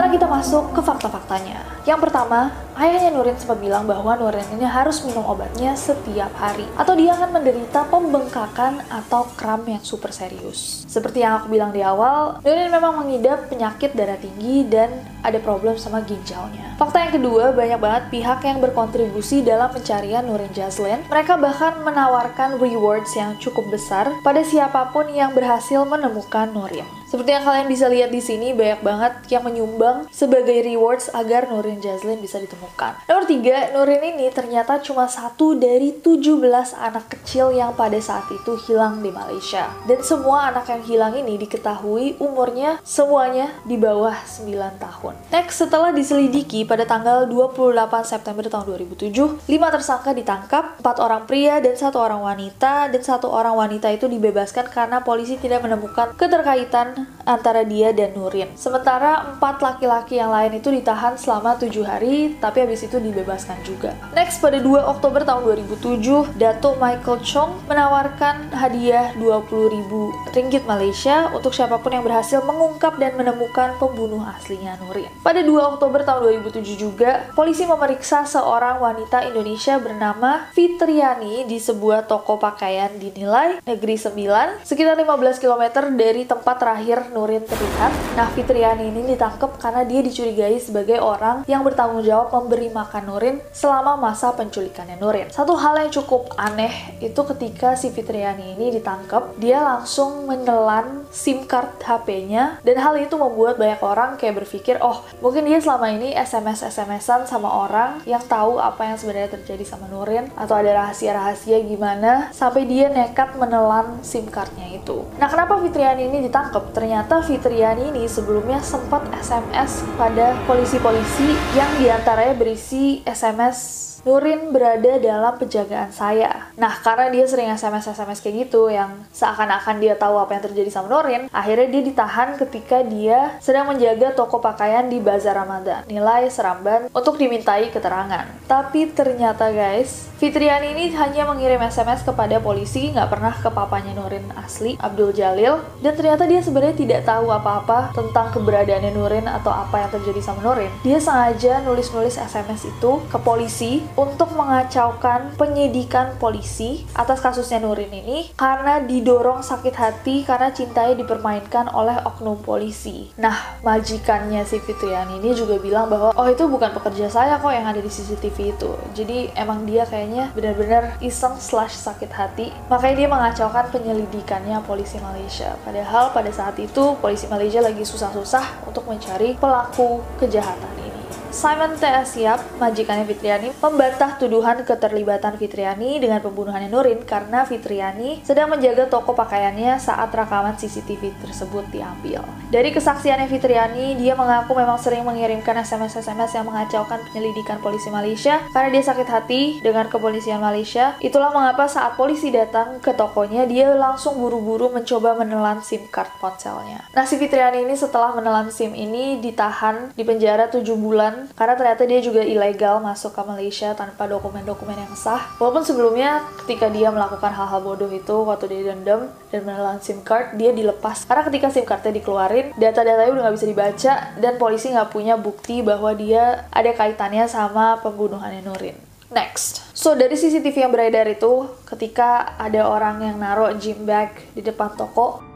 Sekarang 0.00 0.16
kita 0.16 0.32
masuk 0.32 0.64
ke 0.72 0.80
fakta-faktanya. 0.80 1.60
Yang 1.84 2.08
pertama, 2.08 2.48
ayahnya 2.80 3.12
Nurin 3.12 3.36
sempat 3.36 3.60
bilang 3.60 3.84
bahwa 3.84 4.16
Nurin 4.16 4.48
ini 4.56 4.64
harus 4.64 5.04
minum 5.04 5.22
obatnya 5.28 5.76
setiap 5.76 6.32
hari. 6.40 6.64
Atau 6.80 6.96
dia 6.96 7.12
akan 7.12 7.36
menderita 7.36 7.84
pembengkakan 7.92 8.80
atau 8.88 9.28
kram 9.36 9.60
yang 9.68 9.84
super 9.84 10.08
serius. 10.08 10.88
Seperti 10.88 11.20
yang 11.20 11.44
aku 11.44 11.52
bilang 11.52 11.76
di 11.76 11.84
awal, 11.84 12.40
Nurin 12.40 12.72
memang 12.72 13.04
mengidap 13.04 13.52
penyakit 13.52 13.92
darah 13.92 14.16
tinggi 14.16 14.64
dan 14.64 14.88
ada 15.20 15.36
problem 15.36 15.76
sama 15.76 16.00
ginjalnya. 16.00 16.80
Fakta 16.80 17.04
yang 17.04 17.20
kedua, 17.20 17.52
banyak 17.52 17.76
banget 17.76 18.04
pihak 18.08 18.40
yang 18.40 18.58
berkontribusi 18.64 19.44
dalam 19.44 19.68
pencarian 19.68 20.24
Nurin 20.24 20.50
Jazlin. 20.56 21.04
Mereka 21.12 21.36
bahkan 21.36 21.84
menawarkan 21.84 22.56
rewards 22.56 23.12
yang 23.12 23.36
cukup 23.36 23.68
besar 23.68 24.08
pada 24.24 24.40
siapa 24.40 24.88
pun 24.88 25.04
yang 25.12 25.36
berhasil 25.36 25.84
menemukan 25.84 26.48
Nurin. 26.48 26.88
Seperti 27.10 27.34
yang 27.34 27.42
kalian 27.42 27.66
bisa 27.66 27.90
lihat 27.90 28.14
di 28.14 28.22
sini, 28.22 28.54
banyak 28.54 28.86
banget 28.86 29.12
yang 29.34 29.42
menyumbang 29.42 30.06
sebagai 30.14 30.62
rewards 30.62 31.10
agar 31.10 31.50
Nurin 31.50 31.82
Jazlin 31.82 32.22
bisa 32.22 32.38
ditemukan. 32.70 32.92
Nomor 33.10 33.24
tiga, 33.26 33.56
Nurin 33.74 34.02
ini 34.14 34.26
ternyata 34.30 34.78
cuma 34.78 35.10
satu 35.10 35.58
dari 35.58 35.98
17 35.98 36.40
anak 36.78 37.04
kecil 37.10 37.50
yang 37.50 37.74
pada 37.74 37.98
saat 37.98 38.30
itu 38.30 38.54
hilang 38.68 39.02
di 39.02 39.10
Malaysia. 39.10 39.68
Dan 39.84 40.00
semua 40.06 40.54
anak 40.54 40.70
yang 40.70 40.82
hilang 40.86 41.12
ini 41.18 41.34
diketahui 41.36 42.22
umurnya 42.22 42.78
semuanya 42.86 43.50
di 43.66 43.74
bawah 43.74 44.14
9 44.14 44.78
tahun. 44.78 45.14
Next, 45.34 45.58
setelah 45.58 45.90
diselidiki 45.90 46.62
pada 46.62 46.86
tanggal 46.86 47.26
28 47.26 48.06
September 48.06 48.44
tahun 48.46 48.64
2007, 48.94 49.50
5 49.50 49.74
tersangka 49.74 50.10
ditangkap, 50.14 50.78
4 50.80 51.04
orang 51.04 51.22
pria 51.26 51.58
dan 51.58 51.74
satu 51.74 51.98
orang 51.98 52.22
wanita, 52.22 52.88
dan 52.88 53.02
satu 53.02 53.28
orang 53.28 53.56
wanita 53.58 53.90
itu 53.90 54.06
dibebaskan 54.06 54.70
karena 54.70 55.02
polisi 55.02 55.36
tidak 55.36 55.66
menemukan 55.66 56.14
keterkaitan 56.14 57.06
antara 57.26 57.62
dia 57.66 57.94
dan 57.94 58.14
Nurin. 58.14 58.50
Sementara 58.58 59.34
empat 59.36 59.62
laki-laki 59.62 60.18
yang 60.18 60.34
lain 60.34 60.58
itu 60.58 60.68
ditahan 60.72 61.14
selama 61.14 61.54
tujuh 61.60 61.86
hari, 61.86 62.34
tapi 62.42 62.49
habis 62.58 62.82
itu 62.82 62.98
dibebaskan 62.98 63.62
juga. 63.62 63.94
Next, 64.10 64.42
pada 64.42 64.58
2 64.58 64.82
Oktober 64.82 65.22
tahun 65.22 65.46
2007, 65.78 66.34
Dato 66.34 66.74
Michael 66.82 67.22
Chong 67.22 67.62
menawarkan 67.70 68.50
hadiah 68.50 69.14
20 69.14 69.70
ribu 69.70 70.10
ringgit 70.34 70.66
Malaysia 70.66 71.30
untuk 71.30 71.54
siapa 71.54 71.78
pun 71.78 71.94
yang 71.94 72.02
berhasil 72.02 72.42
mengungkap 72.42 72.98
dan 72.98 73.14
menemukan 73.14 73.76
pembunuh 73.78 74.24
aslinya 74.26 74.80
Nurin. 74.82 75.06
Pada 75.20 75.44
2 75.44 75.76
Oktober 75.76 76.02
tahun 76.02 76.42
2007 76.50 76.80
juga, 76.80 77.28
polisi 77.36 77.68
memeriksa 77.68 78.24
seorang 78.24 78.80
wanita 78.80 79.28
Indonesia 79.28 79.76
bernama 79.76 80.48
Fitriani 80.56 81.44
di 81.44 81.60
sebuah 81.60 82.08
toko 82.08 82.40
pakaian 82.40 82.90
dinilai 82.96 83.60
Negeri 83.68 84.00
9, 84.00 84.64
sekitar 84.64 84.96
15 84.96 85.42
km 85.42 85.92
dari 85.92 86.24
tempat 86.24 86.56
terakhir 86.56 87.12
Nurin 87.12 87.44
terlihat, 87.44 87.92
nah 88.16 88.26
Fitriani 88.32 88.88
ini 88.88 89.12
ditangkap 89.12 89.60
karena 89.60 89.84
dia 89.84 90.00
dicurigai 90.00 90.56
sebagai 90.56 91.02
orang 91.02 91.44
yang 91.44 91.60
bertanggung 91.60 92.00
jawab 92.00 92.32
memberi 92.40 92.72
makan 92.72 93.04
Nurin 93.06 93.36
selama 93.52 94.00
masa 94.00 94.32
penculikannya 94.32 94.96
Nurin. 94.96 95.28
Satu 95.28 95.54
hal 95.60 95.76
yang 95.86 95.92
cukup 95.92 96.32
aneh 96.40 96.72
itu 97.04 97.20
ketika 97.36 97.76
si 97.76 97.92
Fitriani 97.92 98.56
ini 98.56 98.72
ditangkap, 98.80 99.36
dia 99.36 99.60
langsung 99.60 100.24
menelan 100.24 101.04
SIM 101.12 101.44
card 101.44 101.78
HP-nya 101.84 102.58
dan 102.64 102.76
hal 102.80 102.96
itu 102.96 103.14
membuat 103.20 103.60
banyak 103.60 103.80
orang 103.84 104.10
kayak 104.16 104.42
berpikir, 104.42 104.80
oh 104.80 105.04
mungkin 105.20 105.44
dia 105.44 105.60
selama 105.60 105.92
ini 105.92 106.16
SMS-SMS-an 106.16 107.28
sama 107.28 107.50
orang 107.50 108.00
yang 108.08 108.22
tahu 108.24 108.56
apa 108.56 108.88
yang 108.88 108.96
sebenarnya 108.96 109.36
terjadi 109.36 109.64
sama 109.68 109.86
Nurin 109.92 110.32
atau 110.34 110.56
ada 110.56 110.86
rahasia-rahasia 110.86 111.60
gimana 111.68 112.32
sampai 112.32 112.64
dia 112.64 112.88
nekat 112.88 113.36
menelan 113.36 114.00
SIM 114.00 114.26
cardnya 114.32 114.66
itu. 114.72 115.04
Nah 115.20 115.28
kenapa 115.28 115.60
Fitriani 115.60 116.08
ini 116.08 116.24
ditangkap? 116.24 116.70
ternyata 116.70 117.20
Fitriani 117.20 117.90
ini 117.92 118.06
sebelumnya 118.06 118.62
sempat 118.62 119.04
SMS 119.18 119.84
pada 119.98 120.32
polisi-polisi 120.46 121.34
yang 121.52 121.68
di 121.76 121.90
antaranya 121.90 122.29
berisi 122.34 123.02
SMS 123.06 123.99
Nurin 124.00 124.48
berada 124.48 124.96
dalam 124.96 125.36
penjagaan 125.36 125.92
saya. 125.92 126.48
Nah, 126.56 126.72
karena 126.80 127.12
dia 127.12 127.24
sering 127.28 127.52
SMS-SMS 127.52 128.24
kayak 128.24 128.48
gitu 128.48 128.72
yang 128.72 129.04
seakan-akan 129.12 129.76
dia 129.76 129.92
tahu 129.96 130.16
apa 130.16 130.36
yang 130.36 130.44
terjadi 130.48 130.70
sama 130.72 130.88
Nurin, 130.88 131.28
akhirnya 131.28 131.68
dia 131.68 131.82
ditahan 131.84 132.40
ketika 132.40 132.80
dia 132.80 133.36
sedang 133.44 133.68
menjaga 133.68 134.16
toko 134.16 134.40
pakaian 134.40 134.88
di 134.88 135.04
Bazar 135.04 135.36
Ramadan. 135.36 135.84
Nilai 135.84 136.32
Seramban 136.32 136.88
untuk 136.96 137.20
dimintai 137.20 137.68
keterangan. 137.68 138.24
Tapi 138.48 138.88
ternyata 138.96 139.52
guys, 139.52 140.08
Fitriani 140.20 140.76
ini 140.76 140.92
hanya 140.96 141.24
mengirim 141.24 141.64
SMS 141.64 142.04
kepada 142.04 142.36
polisi, 142.44 142.92
nggak 142.92 143.08
pernah 143.08 143.32
ke 143.32 143.48
papanya 143.48 143.96
Nurin 143.96 144.28
asli, 144.36 144.76
Abdul 144.76 145.16
Jalil, 145.16 145.64
dan 145.80 145.96
ternyata 145.96 146.28
dia 146.28 146.44
sebenarnya 146.44 146.76
tidak 146.76 147.00
tahu 147.08 147.32
apa-apa 147.32 147.96
tentang 147.96 148.28
keberadaannya 148.28 148.92
Nurin 148.92 149.24
atau 149.24 149.48
apa 149.48 149.80
yang 149.80 149.90
terjadi 149.96 150.20
sama 150.20 150.44
Nurin. 150.44 150.68
Dia 150.84 151.00
sengaja 151.00 151.64
nulis-nulis 151.64 152.20
SMS 152.20 152.68
itu 152.68 153.00
ke 153.08 153.16
polisi 153.16 153.80
untuk 153.96 154.30
mengacaukan 154.34 155.34
penyidikan 155.34 156.14
polisi 156.20 156.84
atas 156.94 157.22
kasusnya 157.22 157.62
Nurin 157.62 157.90
ini 157.90 158.30
karena 158.34 158.82
didorong 158.82 159.42
sakit 159.42 159.74
hati 159.74 160.22
karena 160.22 160.52
cintanya 160.54 160.98
dipermainkan 160.98 161.70
oleh 161.70 161.96
oknum 162.06 162.38
polisi. 162.42 163.10
Nah, 163.18 163.58
majikannya 163.64 164.42
si 164.46 164.62
Fitriani 164.62 165.18
ini 165.18 165.34
juga 165.34 165.58
bilang 165.58 165.90
bahwa 165.90 166.14
oh 166.14 166.28
itu 166.28 166.46
bukan 166.46 166.74
pekerja 166.74 167.10
saya 167.10 167.40
kok 167.40 167.50
yang 167.50 167.66
ada 167.66 167.80
di 167.80 167.90
CCTV 167.90 168.36
itu. 168.54 168.70
Jadi 168.94 169.32
emang 169.34 169.64
dia 169.64 169.86
kayaknya 169.86 170.30
benar-benar 170.36 170.98
iseng 171.00 171.38
slash 171.40 171.74
sakit 171.74 172.10
hati. 172.12 172.52
Makanya 172.68 172.94
dia 172.96 173.08
mengacaukan 173.08 173.72
penyelidikannya 173.72 174.62
polisi 174.66 174.98
Malaysia. 175.02 175.56
Padahal 175.62 176.12
pada 176.14 176.30
saat 176.30 176.56
itu 176.58 176.96
polisi 176.98 177.26
Malaysia 177.26 177.62
lagi 177.62 177.82
susah-susah 177.82 178.66
untuk 178.66 178.86
mencari 178.86 179.38
pelaku 179.38 180.02
kejahatan 180.18 180.72
ini. 180.78 180.89
Simon 181.30 181.78
T. 181.78 181.86
Siap, 181.86 182.58
majikannya 182.58 183.06
Fitriani, 183.06 183.54
membantah 183.62 184.18
tuduhan 184.18 184.66
keterlibatan 184.66 185.38
Fitriani 185.38 186.02
dengan 186.02 186.18
pembunuhannya 186.18 186.66
Nurin 186.66 187.06
karena 187.06 187.46
Fitriani 187.46 188.18
sedang 188.26 188.50
menjaga 188.50 188.90
toko 188.90 189.14
pakaiannya 189.14 189.78
saat 189.78 190.10
rekaman 190.10 190.58
CCTV 190.58 191.14
tersebut 191.22 191.62
diambil. 191.70 192.26
Dari 192.50 192.74
kesaksiannya 192.74 193.30
Fitriani, 193.30 193.94
dia 193.94 194.18
mengaku 194.18 194.58
memang 194.58 194.74
sering 194.82 195.06
mengirimkan 195.06 195.54
SMS-SMS 195.62 196.34
yang 196.34 196.50
mengacaukan 196.50 196.98
penyelidikan 197.06 197.62
polisi 197.62 197.94
Malaysia 197.94 198.42
karena 198.50 198.74
dia 198.74 198.82
sakit 198.90 199.06
hati 199.06 199.42
dengan 199.62 199.86
kepolisian 199.86 200.42
Malaysia. 200.42 200.98
Itulah 200.98 201.30
mengapa 201.30 201.70
saat 201.70 201.94
polisi 201.94 202.34
datang 202.34 202.82
ke 202.82 202.90
tokonya, 202.90 203.46
dia 203.46 203.70
langsung 203.70 204.18
buru-buru 204.18 204.74
mencoba 204.74 205.14
menelan 205.14 205.62
SIM 205.62 205.86
card 205.94 206.10
ponselnya. 206.18 206.82
Nah, 206.90 207.06
si 207.06 207.14
Fitriani 207.22 207.62
ini 207.62 207.78
setelah 207.78 208.18
menelan 208.18 208.50
SIM 208.50 208.74
ini 208.74 209.22
ditahan 209.22 209.94
di 209.94 210.02
penjara 210.02 210.50
7 210.50 210.66
bulan 210.74 211.19
karena 211.34 211.54
ternyata 211.56 211.82
dia 211.88 212.00
juga 212.00 212.22
ilegal 212.24 212.78
masuk 212.80 213.16
ke 213.16 213.22
Malaysia 213.24 213.72
tanpa 213.76 214.06
dokumen-dokumen 214.06 214.76
yang 214.76 214.94
sah. 214.96 215.34
Walaupun 215.36 215.64
sebelumnya 215.64 216.24
ketika 216.44 216.68
dia 216.68 216.88
melakukan 216.88 217.32
hal-hal 217.32 217.60
bodoh 217.60 217.90
itu 217.90 218.16
waktu 218.24 218.46
dia 218.52 218.72
dendam 218.72 219.10
dan 219.28 219.40
menelan 219.44 219.78
SIM 219.80 220.00
card, 220.04 220.36
dia 220.40 220.50
dilepas. 220.50 221.04
Karena 221.04 221.22
ketika 221.26 221.46
SIM 221.52 221.66
cardnya 221.66 221.92
dikeluarin, 221.96 222.52
data-datanya 222.56 223.10
udah 223.10 223.22
nggak 223.28 223.36
bisa 223.36 223.48
dibaca 223.48 223.92
dan 224.18 224.32
polisi 224.40 224.66
nggak 224.72 224.90
punya 224.90 225.14
bukti 225.18 225.60
bahwa 225.60 225.92
dia 225.96 226.46
ada 226.50 226.70
kaitannya 226.72 227.26
sama 227.30 227.78
pembunuhannya 227.84 228.42
Nurin. 228.44 228.90
Next. 229.10 229.66
So, 229.74 229.98
dari 229.98 230.14
CCTV 230.14 230.70
yang 230.70 230.70
beredar 230.70 231.02
itu, 231.10 231.50
ketika 231.66 232.38
ada 232.38 232.70
orang 232.70 233.02
yang 233.02 233.18
naruh 233.18 233.50
gym 233.58 233.82
bag 233.82 234.14
di 234.38 234.42
depan 234.44 234.70
toko, 234.78 235.29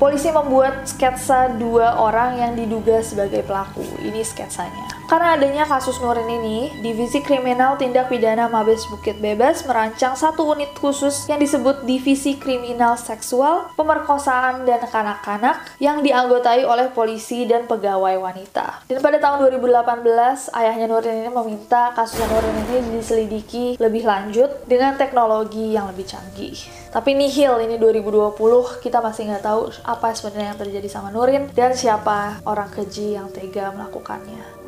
Polisi 0.00 0.32
membuat 0.32 0.88
sketsa 0.88 1.60
dua 1.60 2.00
orang 2.00 2.40
yang 2.40 2.52
diduga 2.56 3.04
sebagai 3.04 3.44
pelaku. 3.44 3.84
Ini 4.00 4.24
sketsanya. 4.24 4.99
Karena 5.10 5.34
adanya 5.34 5.66
kasus 5.66 5.98
Nurin 5.98 6.30
ini, 6.30 6.70
Divisi 6.86 7.18
Kriminal 7.18 7.74
Tindak 7.74 8.06
Pidana 8.06 8.46
Mabes 8.46 8.86
Bukit 8.86 9.18
Bebas 9.18 9.66
merancang 9.66 10.14
satu 10.14 10.46
unit 10.54 10.70
khusus 10.78 11.26
yang 11.26 11.42
disebut 11.42 11.82
Divisi 11.82 12.38
Kriminal 12.38 12.94
Seksual, 12.94 13.74
Pemerkosaan, 13.74 14.62
dan 14.62 14.78
Kanak-Kanak 14.86 15.82
yang 15.82 16.06
dianggotai 16.06 16.62
oleh 16.62 16.94
polisi 16.94 17.42
dan 17.42 17.66
pegawai 17.66 18.22
wanita. 18.22 18.86
Dan 18.86 19.02
pada 19.02 19.18
tahun 19.18 19.50
2018, 19.50 20.54
ayahnya 20.54 20.86
Nurin 20.86 21.26
ini 21.26 21.30
meminta 21.34 21.90
kasus 21.90 22.22
Nurin 22.30 22.54
ini 22.70 23.02
diselidiki 23.02 23.82
lebih 23.82 24.06
lanjut 24.06 24.62
dengan 24.70 24.94
teknologi 24.94 25.74
yang 25.74 25.90
lebih 25.90 26.06
canggih. 26.06 26.54
Tapi 26.94 27.18
nihil 27.18 27.58
ini 27.66 27.82
2020, 27.82 28.78
kita 28.78 29.02
masih 29.02 29.26
nggak 29.26 29.42
tahu 29.42 29.74
apa 29.82 30.14
sebenarnya 30.14 30.54
yang 30.54 30.60
terjadi 30.62 30.86
sama 30.86 31.10
Nurin 31.10 31.50
dan 31.50 31.74
siapa 31.74 32.38
orang 32.46 32.70
keji 32.70 33.18
yang 33.18 33.26
tega 33.34 33.74
melakukannya. 33.74 34.59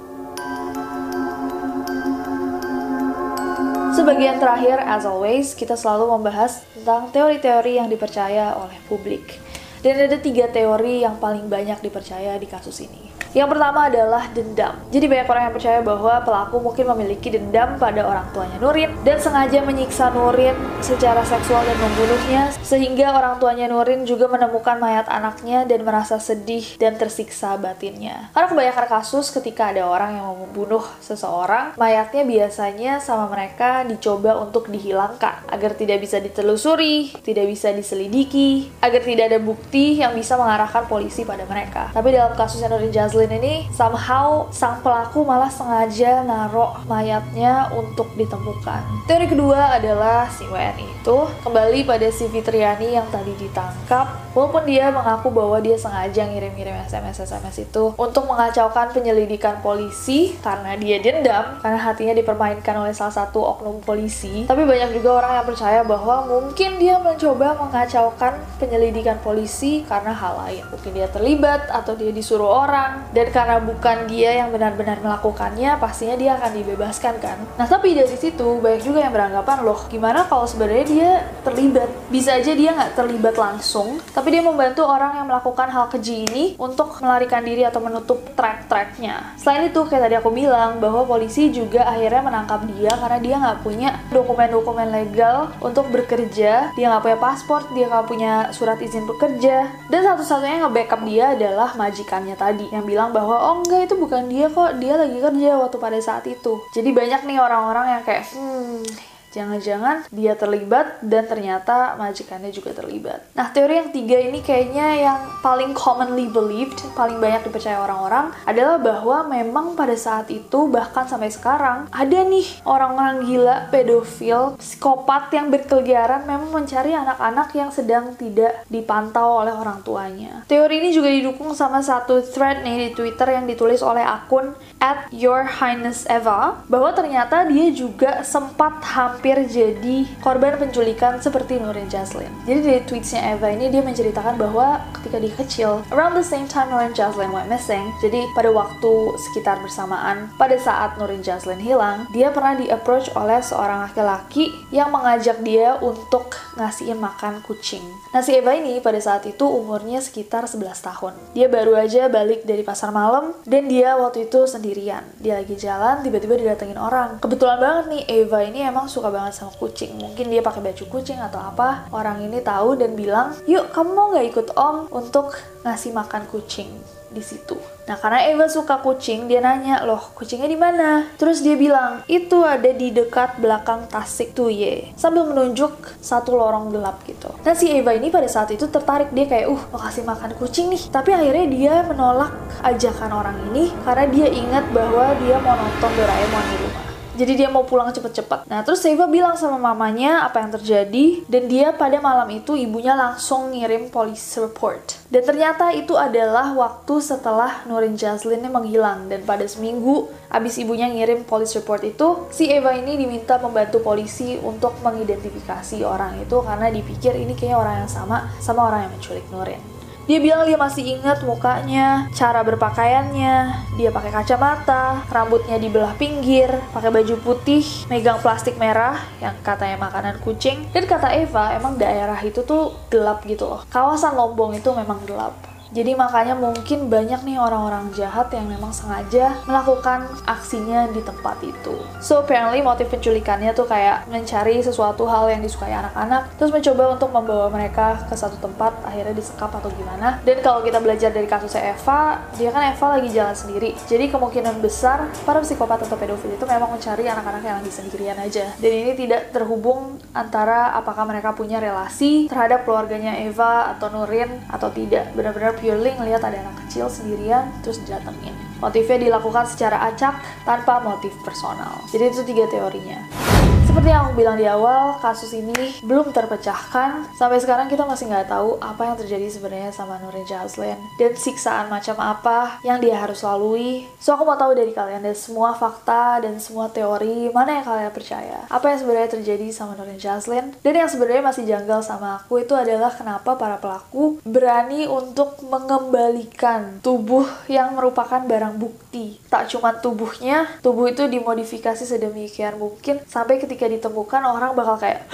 Sebagian 3.92 4.40
terakhir, 4.40 4.80
as 4.80 5.04
always, 5.04 5.52
kita 5.52 5.76
selalu 5.76 6.16
membahas 6.16 6.64
tentang 6.72 7.12
teori-teori 7.12 7.76
yang 7.76 7.92
dipercaya 7.92 8.56
oleh 8.56 8.80
publik. 8.88 9.36
Dan 9.84 10.00
ada 10.00 10.16
tiga 10.16 10.48
teori 10.48 11.04
yang 11.04 11.20
paling 11.20 11.44
banyak 11.52 11.76
dipercaya 11.84 12.40
di 12.40 12.48
kasus 12.48 12.80
ini. 12.80 13.21
Yang 13.32 13.56
pertama 13.56 13.88
adalah 13.88 14.28
dendam. 14.28 14.76
Jadi 14.92 15.08
banyak 15.08 15.24
orang 15.24 15.42
yang 15.48 15.54
percaya 15.56 15.80
bahwa 15.80 16.20
pelaku 16.20 16.56
mungkin 16.60 16.84
memiliki 16.92 17.32
dendam 17.32 17.80
pada 17.80 18.04
orang 18.04 18.28
tuanya 18.36 18.60
Nurin 18.60 18.92
dan 19.08 19.16
sengaja 19.16 19.64
menyiksa 19.64 20.12
Nurin 20.12 20.52
secara 20.84 21.24
seksual 21.24 21.64
dan 21.64 21.80
membunuhnya 21.80 22.52
sehingga 22.60 23.16
orang 23.16 23.40
tuanya 23.40 23.72
Nurin 23.72 24.04
juga 24.04 24.28
menemukan 24.28 24.76
mayat 24.76 25.08
anaknya 25.08 25.64
dan 25.64 25.80
merasa 25.80 26.20
sedih 26.20 26.76
dan 26.76 27.00
tersiksa 27.00 27.56
batinnya. 27.56 28.28
Karena 28.36 28.52
kebanyakan 28.52 28.86
kasus 29.00 29.32
ketika 29.32 29.72
ada 29.72 29.88
orang 29.88 30.20
yang 30.20 30.28
membunuh 30.36 30.84
seseorang, 31.00 31.72
mayatnya 31.80 32.28
biasanya 32.28 33.00
sama 33.00 33.32
mereka 33.32 33.88
dicoba 33.88 34.36
untuk 34.44 34.68
dihilangkan 34.68 35.48
agar 35.48 35.72
tidak 35.72 36.04
bisa 36.04 36.20
ditelusuri, 36.20 37.16
tidak 37.24 37.48
bisa 37.48 37.72
diselidiki, 37.72 38.68
agar 38.84 39.00
tidak 39.00 39.32
ada 39.32 39.40
bukti 39.40 40.04
yang 40.04 40.12
bisa 40.12 40.36
mengarahkan 40.36 40.84
polisi 40.84 41.24
pada 41.24 41.48
mereka. 41.48 41.88
Tapi 41.96 42.12
dalam 42.12 42.36
kasusnya 42.36 42.68
Nurin 42.68 42.92
Jazli 42.92 43.21
Jocelyn 43.22 43.38
ini 43.38 43.70
somehow 43.70 44.50
sang 44.50 44.82
pelaku 44.82 45.22
malah 45.22 45.46
sengaja 45.46 46.26
narok 46.26 46.82
mayatnya 46.90 47.70
untuk 47.70 48.10
ditemukan. 48.18 48.82
Teori 49.06 49.30
kedua 49.30 49.78
adalah 49.78 50.26
si 50.26 50.42
WNI 50.42 50.82
itu 50.82 51.18
kembali 51.46 51.86
pada 51.86 52.10
si 52.10 52.26
Fitriani 52.26 52.98
yang 52.98 53.06
tadi 53.14 53.30
ditangkap 53.38 54.34
walaupun 54.34 54.66
dia 54.66 54.90
mengaku 54.90 55.30
bahwa 55.30 55.62
dia 55.62 55.78
sengaja 55.78 56.26
ngirim-ngirim 56.26 56.74
SMS-SMS 56.90 57.62
itu 57.62 57.94
untuk 57.94 58.26
mengacaukan 58.26 58.90
penyelidikan 58.90 59.62
polisi 59.62 60.34
karena 60.42 60.74
dia 60.74 60.98
dendam 60.98 61.62
karena 61.62 61.78
hatinya 61.78 62.18
dipermainkan 62.18 62.74
oleh 62.74 62.90
salah 62.90 63.14
satu 63.14 63.38
oknum 63.38 63.78
polisi. 63.86 64.50
Tapi 64.50 64.66
banyak 64.66 64.98
juga 64.98 65.22
orang 65.22 65.38
yang 65.38 65.46
percaya 65.46 65.80
bahwa 65.86 66.26
mungkin 66.26 66.82
dia 66.82 66.98
mencoba 66.98 67.54
mengacaukan 67.54 68.42
penyelidikan 68.58 69.22
polisi 69.22 69.86
karena 69.86 70.10
hal 70.10 70.42
lain. 70.42 70.66
Mungkin 70.74 70.90
dia 70.90 71.06
terlibat 71.06 71.70
atau 71.70 71.94
dia 71.94 72.10
disuruh 72.10 72.66
orang 72.66 73.11
dan 73.12 73.26
karena 73.32 73.56
bukan 73.60 74.08
dia 74.08 74.44
yang 74.44 74.48
benar-benar 74.52 75.00
melakukannya 75.00 75.76
pastinya 75.76 76.16
dia 76.16 76.36
akan 76.36 76.52
dibebaskan 76.56 77.14
kan? 77.20 77.38
Nah 77.56 77.66
tapi 77.68 77.92
dari 77.92 78.16
situ 78.16 78.58
banyak 78.60 78.82
juga 78.84 79.04
yang 79.04 79.12
beranggapan 79.12 79.58
loh 79.64 79.80
gimana 79.88 80.24
kalau 80.28 80.48
sebenarnya 80.48 80.84
dia 80.88 81.10
terlibat? 81.44 81.88
Bisa 82.08 82.36
aja 82.36 82.52
dia 82.52 82.70
nggak 82.72 82.96
terlibat 82.96 83.36
langsung 83.36 84.00
tapi 84.12 84.32
dia 84.32 84.42
membantu 84.44 84.84
orang 84.84 85.20
yang 85.20 85.26
melakukan 85.28 85.68
hal 85.68 85.88
keji 85.92 86.28
ini 86.28 86.44
untuk 86.56 87.00
melarikan 87.00 87.44
diri 87.44 87.64
atau 87.64 87.80
menutup 87.80 88.20
track-tracknya 88.36 89.36
selain 89.40 89.68
itu 89.68 89.80
kayak 89.88 90.08
tadi 90.08 90.14
aku 90.20 90.30
bilang 90.32 90.80
bahwa 90.80 91.04
polisi 91.04 91.52
juga 91.52 91.84
akhirnya 91.88 92.22
menangkap 92.24 92.60
dia 92.76 92.92
karena 92.96 93.18
dia 93.18 93.34
nggak 93.40 93.58
punya 93.64 93.90
dokumen-dokumen 94.12 94.88
legal 94.92 95.52
untuk 95.60 95.88
bekerja 95.92 96.72
dia 96.72 96.86
nggak 96.88 97.02
punya 97.02 97.18
paspor 97.18 97.62
dia 97.74 97.86
nggak 97.88 98.06
punya 98.06 98.32
surat 98.54 98.78
izin 98.78 99.08
bekerja. 99.08 99.66
Dan 99.90 100.00
satu-satunya 100.06 100.62
yang 100.62 100.64
nge-backup 100.70 101.00
dia 101.02 101.24
adalah 101.34 101.74
majikannya 101.74 102.36
tadi 102.38 102.70
yang 102.70 102.84
bilang 102.86 103.01
bilang 103.02 103.10
bahwa 103.18 103.34
oh 103.34 103.54
enggak 103.66 103.90
itu 103.90 103.94
bukan 103.98 104.30
dia 104.30 104.46
kok. 104.46 104.78
Dia 104.78 104.94
lagi 104.94 105.18
kerja 105.18 105.58
waktu 105.58 105.76
pada 105.82 105.98
saat 105.98 106.22
itu. 106.30 106.62
Jadi 106.70 106.94
banyak 106.94 107.26
nih 107.26 107.38
orang-orang 107.42 107.98
yang 107.98 108.02
kayak 108.06 108.22
hmm 108.30 109.11
Jangan-jangan 109.32 110.12
dia 110.12 110.36
terlibat 110.36 111.00
dan 111.00 111.24
ternyata 111.24 111.96
majikannya 111.96 112.52
juga 112.52 112.76
terlibat. 112.76 113.24
Nah, 113.32 113.48
teori 113.48 113.80
yang 113.80 113.90
tiga 113.90 114.20
ini 114.20 114.44
kayaknya 114.44 114.86
yang 115.00 115.20
paling 115.40 115.72
commonly 115.72 116.28
believed, 116.28 116.76
paling 116.92 117.16
banyak 117.16 117.48
dipercaya 117.48 117.80
orang-orang 117.80 118.36
adalah 118.44 118.76
bahwa 118.76 119.24
memang 119.32 119.72
pada 119.72 119.96
saat 119.96 120.28
itu 120.28 120.68
bahkan 120.68 121.08
sampai 121.08 121.32
sekarang 121.32 121.88
ada 121.88 122.18
nih 122.28 122.44
orang-orang 122.68 123.24
gila, 123.24 123.72
pedofil, 123.72 124.60
psikopat 124.60 125.32
yang 125.32 125.48
berkeliaran 125.48 126.28
memang 126.28 126.52
mencari 126.52 126.92
anak-anak 126.92 127.48
yang 127.56 127.72
sedang 127.72 128.12
tidak 128.20 128.68
dipantau 128.68 129.40
oleh 129.40 129.56
orang 129.56 129.80
tuanya. 129.80 130.44
Teori 130.44 130.84
ini 130.84 130.92
juga 130.92 131.08
didukung 131.08 131.56
sama 131.56 131.80
satu 131.80 132.20
thread 132.20 132.60
nih 132.60 132.76
di 132.76 132.88
Twitter 132.92 133.32
yang 133.32 133.48
ditulis 133.48 133.80
oleh 133.80 134.04
akun 134.04 134.52
at 134.76 135.08
Your 135.08 135.48
Highness 135.48 136.04
Eva 136.04 136.60
bahwa 136.68 136.92
ternyata 136.92 137.48
dia 137.48 137.72
juga 137.72 138.20
sempat 138.26 138.84
hampir 138.84 139.21
hampir 139.22 139.38
jadi 139.46 140.02
korban 140.18 140.58
penculikan 140.58 141.22
seperti 141.22 141.62
Nurin 141.62 141.86
Jaslin. 141.86 142.26
Jadi 142.42 142.58
dari 142.58 142.82
tweetsnya 142.82 143.38
Eva 143.38 143.54
ini 143.54 143.70
dia 143.70 143.78
menceritakan 143.78 144.34
bahwa 144.34 144.82
ketika 144.98 145.22
dia 145.22 145.34
kecil, 145.38 145.70
around 145.94 146.18
the 146.18 146.26
same 146.26 146.50
time 146.50 146.66
Nurin 146.74 146.90
Jaslin 146.90 147.30
went 147.30 147.46
missing, 147.46 147.86
jadi 148.02 148.26
pada 148.34 148.50
waktu 148.50 149.14
sekitar 149.30 149.62
bersamaan 149.62 150.26
pada 150.34 150.58
saat 150.58 150.98
Nurin 150.98 151.22
Jaslin 151.22 151.62
hilang, 151.62 152.10
dia 152.10 152.34
pernah 152.34 152.58
di-approach 152.58 153.14
oleh 153.14 153.38
seorang 153.38 153.86
laki-laki 153.86 154.50
yang 154.74 154.90
mengajak 154.90 155.38
dia 155.46 155.78
untuk 155.78 156.34
ngasihin 156.58 156.98
makan 156.98 157.46
kucing. 157.46 157.86
Nah 158.10 158.26
si 158.26 158.34
Eva 158.34 158.58
ini 158.58 158.82
pada 158.82 158.98
saat 158.98 159.22
itu 159.30 159.46
umurnya 159.46 160.02
sekitar 160.02 160.50
11 160.50 160.82
tahun. 160.82 161.14
Dia 161.30 161.46
baru 161.46 161.78
aja 161.78 162.10
balik 162.10 162.42
dari 162.42 162.66
pasar 162.66 162.90
malam 162.90 163.38
dan 163.46 163.70
dia 163.70 163.94
waktu 163.94 164.26
itu 164.26 164.50
sendirian. 164.50 165.06
Dia 165.22 165.38
lagi 165.38 165.54
jalan, 165.54 166.02
tiba-tiba 166.02 166.34
didatengin 166.34 166.74
orang. 166.74 167.22
Kebetulan 167.22 167.62
banget 167.62 167.84
nih 167.86 168.02
Eva 168.26 168.42
ini 168.42 168.66
emang 168.66 168.90
suka 168.90 169.11
banget 169.12 169.36
sama 169.36 169.52
kucing. 169.60 169.94
Mungkin 170.00 170.32
dia 170.32 170.40
pakai 170.40 170.64
baju 170.64 170.84
kucing 170.88 171.20
atau 171.20 171.38
apa. 171.38 171.86
Orang 171.92 172.24
ini 172.24 172.40
tahu 172.40 172.80
dan 172.80 172.96
bilang, 172.96 173.36
yuk 173.44 173.68
kamu 173.70 173.90
mau 173.92 174.08
nggak 174.10 174.26
ikut 174.32 174.48
om 174.56 174.88
untuk 174.88 175.36
ngasih 175.62 175.92
makan 175.92 176.24
kucing 176.32 176.72
di 177.12 177.20
situ. 177.20 177.54
Nah, 177.84 178.00
karena 178.00 178.24
Eva 178.24 178.48
suka 178.48 178.80
kucing, 178.80 179.28
dia 179.28 179.44
nanya, 179.44 179.84
"Loh, 179.84 180.00
kucingnya 180.16 180.48
di 180.48 180.56
mana?" 180.56 181.12
Terus 181.20 181.44
dia 181.44 181.54
bilang, 181.54 182.00
"Itu 182.08 182.40
ada 182.42 182.72
di 182.72 182.88
dekat 182.88 183.36
belakang 183.38 183.86
Tasik 183.92 184.32
tuh, 184.32 184.48
ye." 184.48 184.96
Sambil 184.96 185.28
menunjuk 185.28 185.76
satu 186.00 186.32
lorong 186.34 186.72
gelap 186.72 187.04
gitu. 187.04 187.28
Nah, 187.44 187.52
si 187.52 187.68
Eva 187.68 187.92
ini 187.92 188.08
pada 188.08 188.26
saat 188.26 188.48
itu 188.50 188.64
tertarik 188.66 189.12
dia 189.12 189.28
kayak, 189.28 189.46
"Uh, 189.52 189.62
mau 189.70 189.80
kasih 189.84 190.08
makan 190.08 190.32
kucing 190.40 190.72
nih." 190.72 190.82
Tapi 190.88 191.10
akhirnya 191.12 191.46
dia 191.52 191.74
menolak 191.84 192.32
ajakan 192.64 193.12
orang 193.12 193.36
ini 193.52 193.68
karena 193.84 194.06
dia 194.08 194.28
ingat 194.32 194.64
bahwa 194.72 195.12
dia 195.20 195.36
mau 195.42 195.54
nonton 195.58 195.90
Doraemon 195.92 196.44
di 196.48 196.56
rumah. 196.64 196.81
Jadi 197.12 197.44
dia 197.44 197.52
mau 197.52 197.68
pulang 197.68 197.92
cepet-cepet. 197.92 198.48
Nah 198.48 198.64
terus 198.64 198.80
Eva 198.88 199.04
bilang 199.04 199.36
sama 199.36 199.60
mamanya 199.60 200.24
apa 200.24 200.40
yang 200.40 200.48
terjadi 200.56 201.28
dan 201.28 201.44
dia 201.44 201.68
pada 201.76 202.00
malam 202.00 202.24
itu 202.32 202.56
ibunya 202.56 202.96
langsung 202.96 203.52
ngirim 203.52 203.92
police 203.92 204.40
report. 204.40 204.96
Dan 205.12 205.28
ternyata 205.28 205.76
itu 205.76 205.92
adalah 205.92 206.56
waktu 206.56 207.04
setelah 207.04 207.68
Nurin 207.68 208.00
Jaslin 208.00 208.40
menghilang 208.48 209.12
dan 209.12 209.28
pada 209.28 209.44
seminggu 209.44 210.08
abis 210.32 210.56
ibunya 210.56 210.88
ngirim 210.88 211.28
police 211.28 211.52
report 211.60 211.84
itu 211.84 212.32
si 212.32 212.48
Eva 212.48 212.72
ini 212.72 212.96
diminta 212.96 213.36
membantu 213.36 213.84
polisi 213.84 214.40
untuk 214.40 214.72
mengidentifikasi 214.80 215.84
orang 215.84 216.24
itu 216.24 216.40
karena 216.40 216.72
dipikir 216.72 217.12
ini 217.12 217.36
kayaknya 217.36 217.60
orang 217.60 217.76
yang 217.84 217.90
sama 217.92 218.32
sama 218.40 218.72
orang 218.72 218.88
yang 218.88 218.92
menculik 218.96 219.26
Nurin. 219.28 219.71
Dia 220.02 220.18
bilang 220.18 220.42
dia 220.42 220.58
masih 220.58 220.98
ingat 220.98 221.22
mukanya, 221.22 222.10
cara 222.10 222.42
berpakaiannya, 222.42 223.34
dia 223.78 223.90
pakai 223.94 224.10
kacamata, 224.10 225.06
rambutnya 225.06 225.62
dibelah 225.62 225.94
pinggir, 225.94 226.50
pakai 226.74 226.90
baju 226.90 227.14
putih, 227.22 227.62
megang 227.86 228.18
plastik 228.18 228.58
merah 228.58 228.98
yang 229.22 229.38
katanya 229.46 229.78
makanan 229.78 230.18
kucing. 230.18 230.66
Dan 230.74 230.90
kata 230.90 231.14
Eva, 231.14 231.54
emang 231.54 231.78
daerah 231.78 232.18
itu 232.18 232.42
tuh 232.42 232.74
gelap 232.90 233.22
gitu 233.30 233.46
loh. 233.46 233.62
Kawasan 233.70 234.18
Lombong 234.18 234.58
itu 234.58 234.74
memang 234.74 234.98
gelap. 235.06 235.51
Jadi 235.72 235.96
makanya 235.96 236.36
mungkin 236.36 236.92
banyak 236.92 237.24
nih 237.24 237.40
orang-orang 237.40 237.88
jahat 237.96 238.28
yang 238.36 238.44
memang 238.44 238.76
sengaja 238.76 239.40
melakukan 239.48 240.04
aksinya 240.28 240.84
di 240.92 241.00
tempat 241.00 241.40
itu. 241.40 241.80
So 242.04 242.20
apparently 242.20 242.60
motif 242.60 242.92
penculikannya 242.92 243.56
tuh 243.56 243.64
kayak 243.64 244.04
mencari 244.12 244.60
sesuatu 244.60 245.08
hal 245.08 245.32
yang 245.32 245.40
disukai 245.40 245.72
anak-anak, 245.72 246.28
terus 246.36 246.52
mencoba 246.52 246.92
untuk 246.92 247.08
membawa 247.08 247.48
mereka 247.48 248.04
ke 248.04 248.12
satu 248.12 248.36
tempat, 248.36 248.76
akhirnya 248.84 249.16
disekap 249.16 249.48
atau 249.48 249.72
gimana. 249.72 250.20
Dan 250.28 250.44
kalau 250.44 250.60
kita 250.60 250.76
belajar 250.76 251.08
dari 251.08 251.24
kasusnya 251.24 251.72
Eva, 251.72 252.20
dia 252.36 252.52
kan 252.52 252.68
Eva 252.68 252.86
lagi 253.00 253.08
jalan 253.08 253.32
sendiri. 253.32 253.72
Jadi 253.88 254.12
kemungkinan 254.12 254.60
besar 254.60 255.08
para 255.24 255.40
psikopat 255.40 255.88
atau 255.88 255.96
pedofil 255.96 256.36
itu 256.36 256.44
memang 256.44 256.68
mencari 256.68 257.08
anak-anak 257.08 257.42
yang 257.42 257.56
lagi 257.64 257.72
sendirian 257.72 258.20
aja. 258.20 258.52
Dan 258.60 258.72
ini 258.76 258.92
tidak 258.92 259.32
terhubung 259.32 259.96
antara 260.12 260.76
apakah 260.76 261.08
mereka 261.08 261.32
punya 261.32 261.56
relasi 261.56 262.28
terhadap 262.28 262.68
keluarganya 262.68 263.16
Eva 263.24 263.72
atau 263.72 263.88
Nurin 263.88 264.28
atau 264.52 264.68
tidak. 264.68 265.08
Benar-benar 265.16 265.61
purely 265.62 265.94
ngelihat 265.94 266.26
ada 266.26 266.42
anak 266.42 266.58
kecil 266.66 266.90
sendirian 266.90 267.54
terus 267.62 267.78
didatengin. 267.86 268.34
Motifnya 268.58 269.06
dilakukan 269.06 269.46
secara 269.46 269.78
acak 269.94 270.18
tanpa 270.42 270.82
motif 270.82 271.14
personal. 271.22 271.86
Jadi 271.86 272.10
itu 272.10 272.22
tiga 272.26 272.50
teorinya. 272.50 273.31
Seperti 273.72 273.88
yang 273.88 274.04
aku 274.04 274.20
bilang 274.20 274.36
di 274.36 274.44
awal, 274.44 275.00
kasus 275.00 275.32
ini 275.32 275.80
belum 275.80 276.12
terpecahkan. 276.12 277.08
Sampai 277.16 277.40
sekarang 277.40 277.72
kita 277.72 277.88
masih 277.88 278.04
nggak 278.04 278.28
tahu 278.28 278.60
apa 278.60 278.84
yang 278.84 279.00
terjadi 279.00 279.32
sebenarnya 279.32 279.72
sama 279.72 279.96
Nurin 279.96 280.28
Jaslin 280.28 280.76
dan 281.00 281.16
siksaan 281.16 281.72
macam 281.72 281.96
apa 281.96 282.60
yang 282.68 282.84
dia 282.84 283.00
harus 283.00 283.24
lalui. 283.24 283.88
So 283.96 284.12
aku 284.12 284.28
mau 284.28 284.36
tahu 284.36 284.52
dari 284.52 284.76
kalian 284.76 285.00
dan 285.00 285.16
semua 285.16 285.56
fakta 285.56 286.20
dan 286.20 286.36
semua 286.36 286.68
teori 286.68 287.32
mana 287.32 287.64
yang 287.64 287.64
kalian 287.64 287.88
percaya. 287.96 288.44
Apa 288.52 288.76
yang 288.76 288.84
sebenarnya 288.84 289.16
terjadi 289.16 289.48
sama 289.48 289.72
Nurin 289.80 289.96
Jaslin 289.96 290.52
dan 290.60 290.74
yang 290.76 290.92
sebenarnya 290.92 291.24
masih 291.24 291.48
janggal 291.48 291.80
sama 291.80 292.20
aku 292.20 292.44
itu 292.44 292.52
adalah 292.52 292.92
kenapa 292.92 293.40
para 293.40 293.56
pelaku 293.56 294.20
berani 294.20 294.84
untuk 294.84 295.40
mengembalikan 295.48 296.76
tubuh 296.84 297.24
yang 297.48 297.72
merupakan 297.72 298.20
barang 298.20 298.60
bukti. 298.60 299.16
Tak 299.32 299.48
cuma 299.48 299.72
tubuhnya, 299.80 300.60
tubuh 300.60 300.92
itu 300.92 301.08
dimodifikasi 301.08 301.88
sedemikian 301.88 302.60
mungkin 302.60 303.00
sampai 303.08 303.40
ketika 303.40 303.61
ditemukan 303.68 304.22
orang 304.24 304.54
bakal 304.54 304.78
kayak 304.78 305.06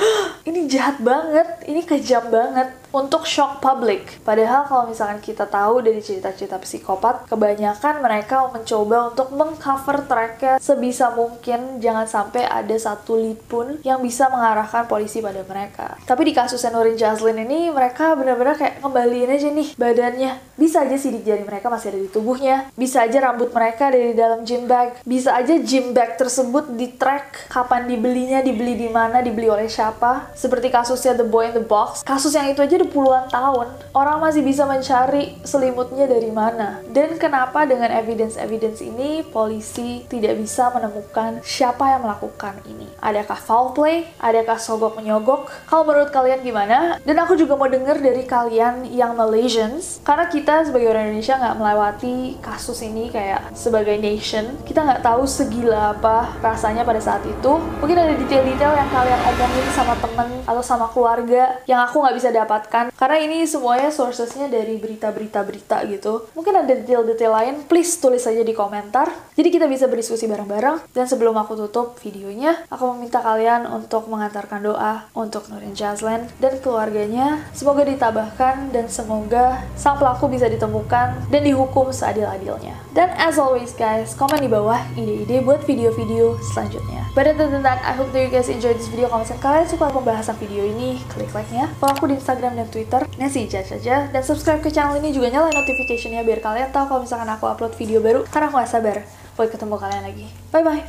ini 0.48 0.64
jahat 0.64 0.96
banget, 1.02 1.48
ini 1.68 1.84
kejam 1.84 2.32
banget 2.32 2.72
untuk 2.88 3.28
shock 3.28 3.60
public. 3.60 4.24
Padahal 4.24 4.64
kalau 4.64 4.88
misalkan 4.88 5.20
kita 5.20 5.44
tahu 5.44 5.84
dari 5.84 6.00
cerita-cerita 6.00 6.56
psikopat, 6.56 7.28
kebanyakan 7.28 8.00
mereka 8.00 8.48
mencoba 8.48 9.12
untuk 9.12 9.28
mengcover 9.36 10.08
tracknya 10.08 10.56
sebisa 10.56 11.12
mungkin 11.12 11.84
jangan 11.84 12.08
sampai 12.08 12.48
ada 12.48 12.72
satu 12.80 13.20
lead 13.20 13.40
pun 13.44 13.76
yang 13.84 14.00
bisa 14.00 14.32
mengarahkan 14.32 14.88
polisi 14.88 15.20
pada 15.20 15.44
mereka. 15.44 16.00
Tapi 16.08 16.22
di 16.24 16.32
kasus 16.32 16.64
Nurin 16.68 16.96
Jaslin 16.96 17.44
ini 17.44 17.68
mereka 17.68 18.16
benar-benar 18.16 18.56
kayak 18.56 18.80
kembaliin 18.80 19.36
aja 19.36 19.48
nih 19.52 19.68
badannya. 19.76 20.32
Bisa 20.58 20.82
aja 20.82 20.96
sidik 20.98 21.22
jari 21.22 21.44
mereka 21.44 21.70
masih 21.70 21.94
ada 21.94 22.00
di 22.02 22.10
tubuhnya, 22.10 22.72
bisa 22.74 23.04
aja 23.04 23.20
rambut 23.20 23.52
mereka 23.52 23.92
ada 23.92 24.00
di 24.00 24.16
dalam 24.16 24.42
gym 24.42 24.66
bag, 24.66 24.96
bisa 25.06 25.36
aja 25.36 25.54
gym 25.60 25.94
bag 25.94 26.18
tersebut 26.18 26.74
di 26.74 26.90
track 26.98 27.52
kapan 27.52 27.86
dibelinya, 27.86 28.37
dibeli 28.40 28.74
di 28.78 28.88
mana, 28.88 29.20
dibeli 29.20 29.50
oleh 29.50 29.68
siapa. 29.68 30.30
Seperti 30.34 30.72
kasusnya 30.72 31.14
The 31.18 31.26
Boy 31.26 31.50
in 31.50 31.58
the 31.58 31.64
Box, 31.64 32.02
kasus 32.02 32.34
yang 32.34 32.48
itu 32.48 32.64
aja 32.64 32.78
udah 32.78 32.90
puluhan 32.90 33.24
tahun, 33.28 33.66
orang 33.94 34.18
masih 34.22 34.42
bisa 34.42 34.64
mencari 34.64 35.38
selimutnya 35.44 36.08
dari 36.08 36.30
mana. 36.32 36.80
Dan 36.88 37.18
kenapa 37.20 37.64
dengan 37.68 37.90
evidence-evidence 37.92 38.80
ini 38.84 39.22
polisi 39.26 40.06
tidak 40.06 40.38
bisa 40.38 40.70
menemukan 40.72 41.42
siapa 41.42 41.96
yang 41.96 42.06
melakukan 42.06 42.58
ini? 42.66 42.86
Adakah 43.02 43.38
foul 43.38 43.76
play? 43.76 44.08
Adakah 44.18 44.58
sogok 44.58 44.98
menyogok? 44.98 45.50
Kalau 45.68 45.84
menurut 45.86 46.10
kalian 46.10 46.40
gimana? 46.42 46.98
Dan 47.02 47.16
aku 47.18 47.34
juga 47.38 47.54
mau 47.54 47.68
denger 47.68 48.00
dari 48.00 48.24
kalian 48.24 48.88
yang 48.88 49.14
Malaysians, 49.18 49.98
karena 50.06 50.30
kita 50.30 50.66
sebagai 50.68 50.90
orang 50.90 51.10
Indonesia 51.10 51.38
nggak 51.38 51.56
melewati 51.58 52.16
kasus 52.38 52.80
ini 52.86 53.10
kayak 53.10 53.50
sebagai 53.54 53.98
nation, 53.98 54.58
kita 54.62 54.84
nggak 54.84 55.02
tahu 55.02 55.26
segila 55.26 55.96
apa 55.96 56.38
rasanya 56.40 56.86
pada 56.86 57.02
saat 57.02 57.22
itu. 57.26 57.52
Mungkin 57.82 57.98
ada 57.98 58.14
detail-detail 58.28 58.76
yang 58.76 58.90
kalian 58.92 59.20
omongin 59.24 59.66
sama 59.72 59.96
temen 60.04 60.28
atau 60.44 60.60
sama 60.60 60.84
keluarga 60.92 61.64
yang 61.64 61.80
aku 61.80 62.04
nggak 62.04 62.12
bisa 62.12 62.28
dapatkan. 62.28 62.92
Karena 62.92 63.16
ini 63.24 63.48
semuanya 63.48 63.88
sourcesnya 63.88 64.52
dari 64.52 64.76
berita-berita 64.76 65.40
berita 65.48 65.80
gitu. 65.88 66.28
Mungkin 66.36 66.52
ada 66.60 66.68
detail-detail 66.76 67.32
lain 67.32 67.54
please 67.64 67.96
tulis 67.96 68.20
aja 68.28 68.44
di 68.44 68.52
komentar. 68.52 69.08
Jadi 69.32 69.48
kita 69.48 69.64
bisa 69.64 69.88
berdiskusi 69.88 70.28
bareng-bareng. 70.28 70.92
Dan 70.92 71.08
sebelum 71.08 71.40
aku 71.40 71.56
tutup 71.56 71.96
videonya 72.04 72.68
aku 72.68 72.92
meminta 72.92 73.24
kalian 73.24 73.64
untuk 73.64 74.04
mengantarkan 74.12 74.60
doa 74.60 75.08
untuk 75.16 75.48
Nurin 75.48 75.72
Jazlan 75.72 76.28
dan 76.36 76.60
keluarganya. 76.60 77.48
Semoga 77.56 77.88
ditabahkan 77.88 78.76
dan 78.76 78.92
semoga 78.92 79.64
sang 79.72 79.96
pelaku 79.96 80.28
bisa 80.28 80.52
ditemukan 80.52 81.32
dan 81.32 81.40
dihukum 81.40 81.88
seadil-adilnya. 81.88 82.76
Dan 82.92 83.08
as 83.16 83.40
always 83.40 83.72
guys 83.72 84.12
komen 84.12 84.44
di 84.44 84.52
bawah 84.52 84.84
ide-ide 85.00 85.40
buat 85.40 85.64
video-video 85.64 86.36
selanjutnya. 86.52 87.08
Than 87.18 87.62
that 87.62 87.82
I 87.82 87.94
hope 87.98 88.14
you 88.24 88.30
guys 88.34 88.50
enjoy 88.50 88.74
this 88.74 88.90
video 88.90 89.06
kalau 89.06 89.22
misalnya 89.22 89.42
kalian 89.46 89.66
suka 89.70 89.86
pembahasan 89.94 90.34
video 90.42 90.66
ini 90.66 90.98
klik 91.06 91.30
like-nya 91.30 91.70
follow 91.78 91.94
aku 91.94 92.10
di 92.10 92.18
Instagram 92.18 92.58
dan 92.58 92.66
Twitter 92.66 93.06
Nancy 93.14 93.46
Judge 93.46 93.70
aja. 93.78 94.10
Dan 94.10 94.22
subscribe 94.26 94.58
ke 94.58 94.74
channel 94.74 94.98
ini 94.98 95.14
juga 95.14 95.30
nyalain 95.30 95.54
notification-nya 95.54 96.26
biar 96.26 96.42
kalian 96.42 96.74
tahu 96.74 96.90
kalau 96.90 97.00
misalkan 97.06 97.30
aku 97.30 97.46
upload 97.46 97.78
video 97.78 98.02
baru. 98.02 98.26
Karena 98.26 98.50
aku 98.50 98.58
gak 98.58 98.70
sabar 98.70 98.96
buat 99.38 99.48
ketemu 99.54 99.74
kalian 99.78 100.02
lagi. 100.02 100.26
Bye-bye! 100.50 100.82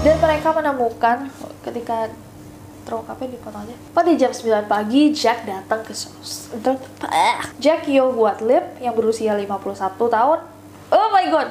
Dan 0.00 0.16
mereka 0.24 0.48
menemukan 0.56 1.28
ketika 1.60 2.08
terungkapnya 2.88 3.36
dipotong 3.36 3.68
aja. 3.68 3.76
Pada 3.92 4.10
jam 4.16 4.32
9 4.32 4.64
pagi, 4.64 5.12
Jack 5.12 5.44
datang 5.44 5.84
ke 5.84 5.92
sos. 5.92 6.48
Jack 7.60 7.84
Yo 7.84 8.16
buat 8.16 8.40
Lip 8.40 8.80
yang 8.80 8.96
berusia 8.96 9.36
51 9.36 9.92
tahun. 10.08 10.38
Oh 10.88 11.08
my 11.12 11.28
god! 11.28 11.48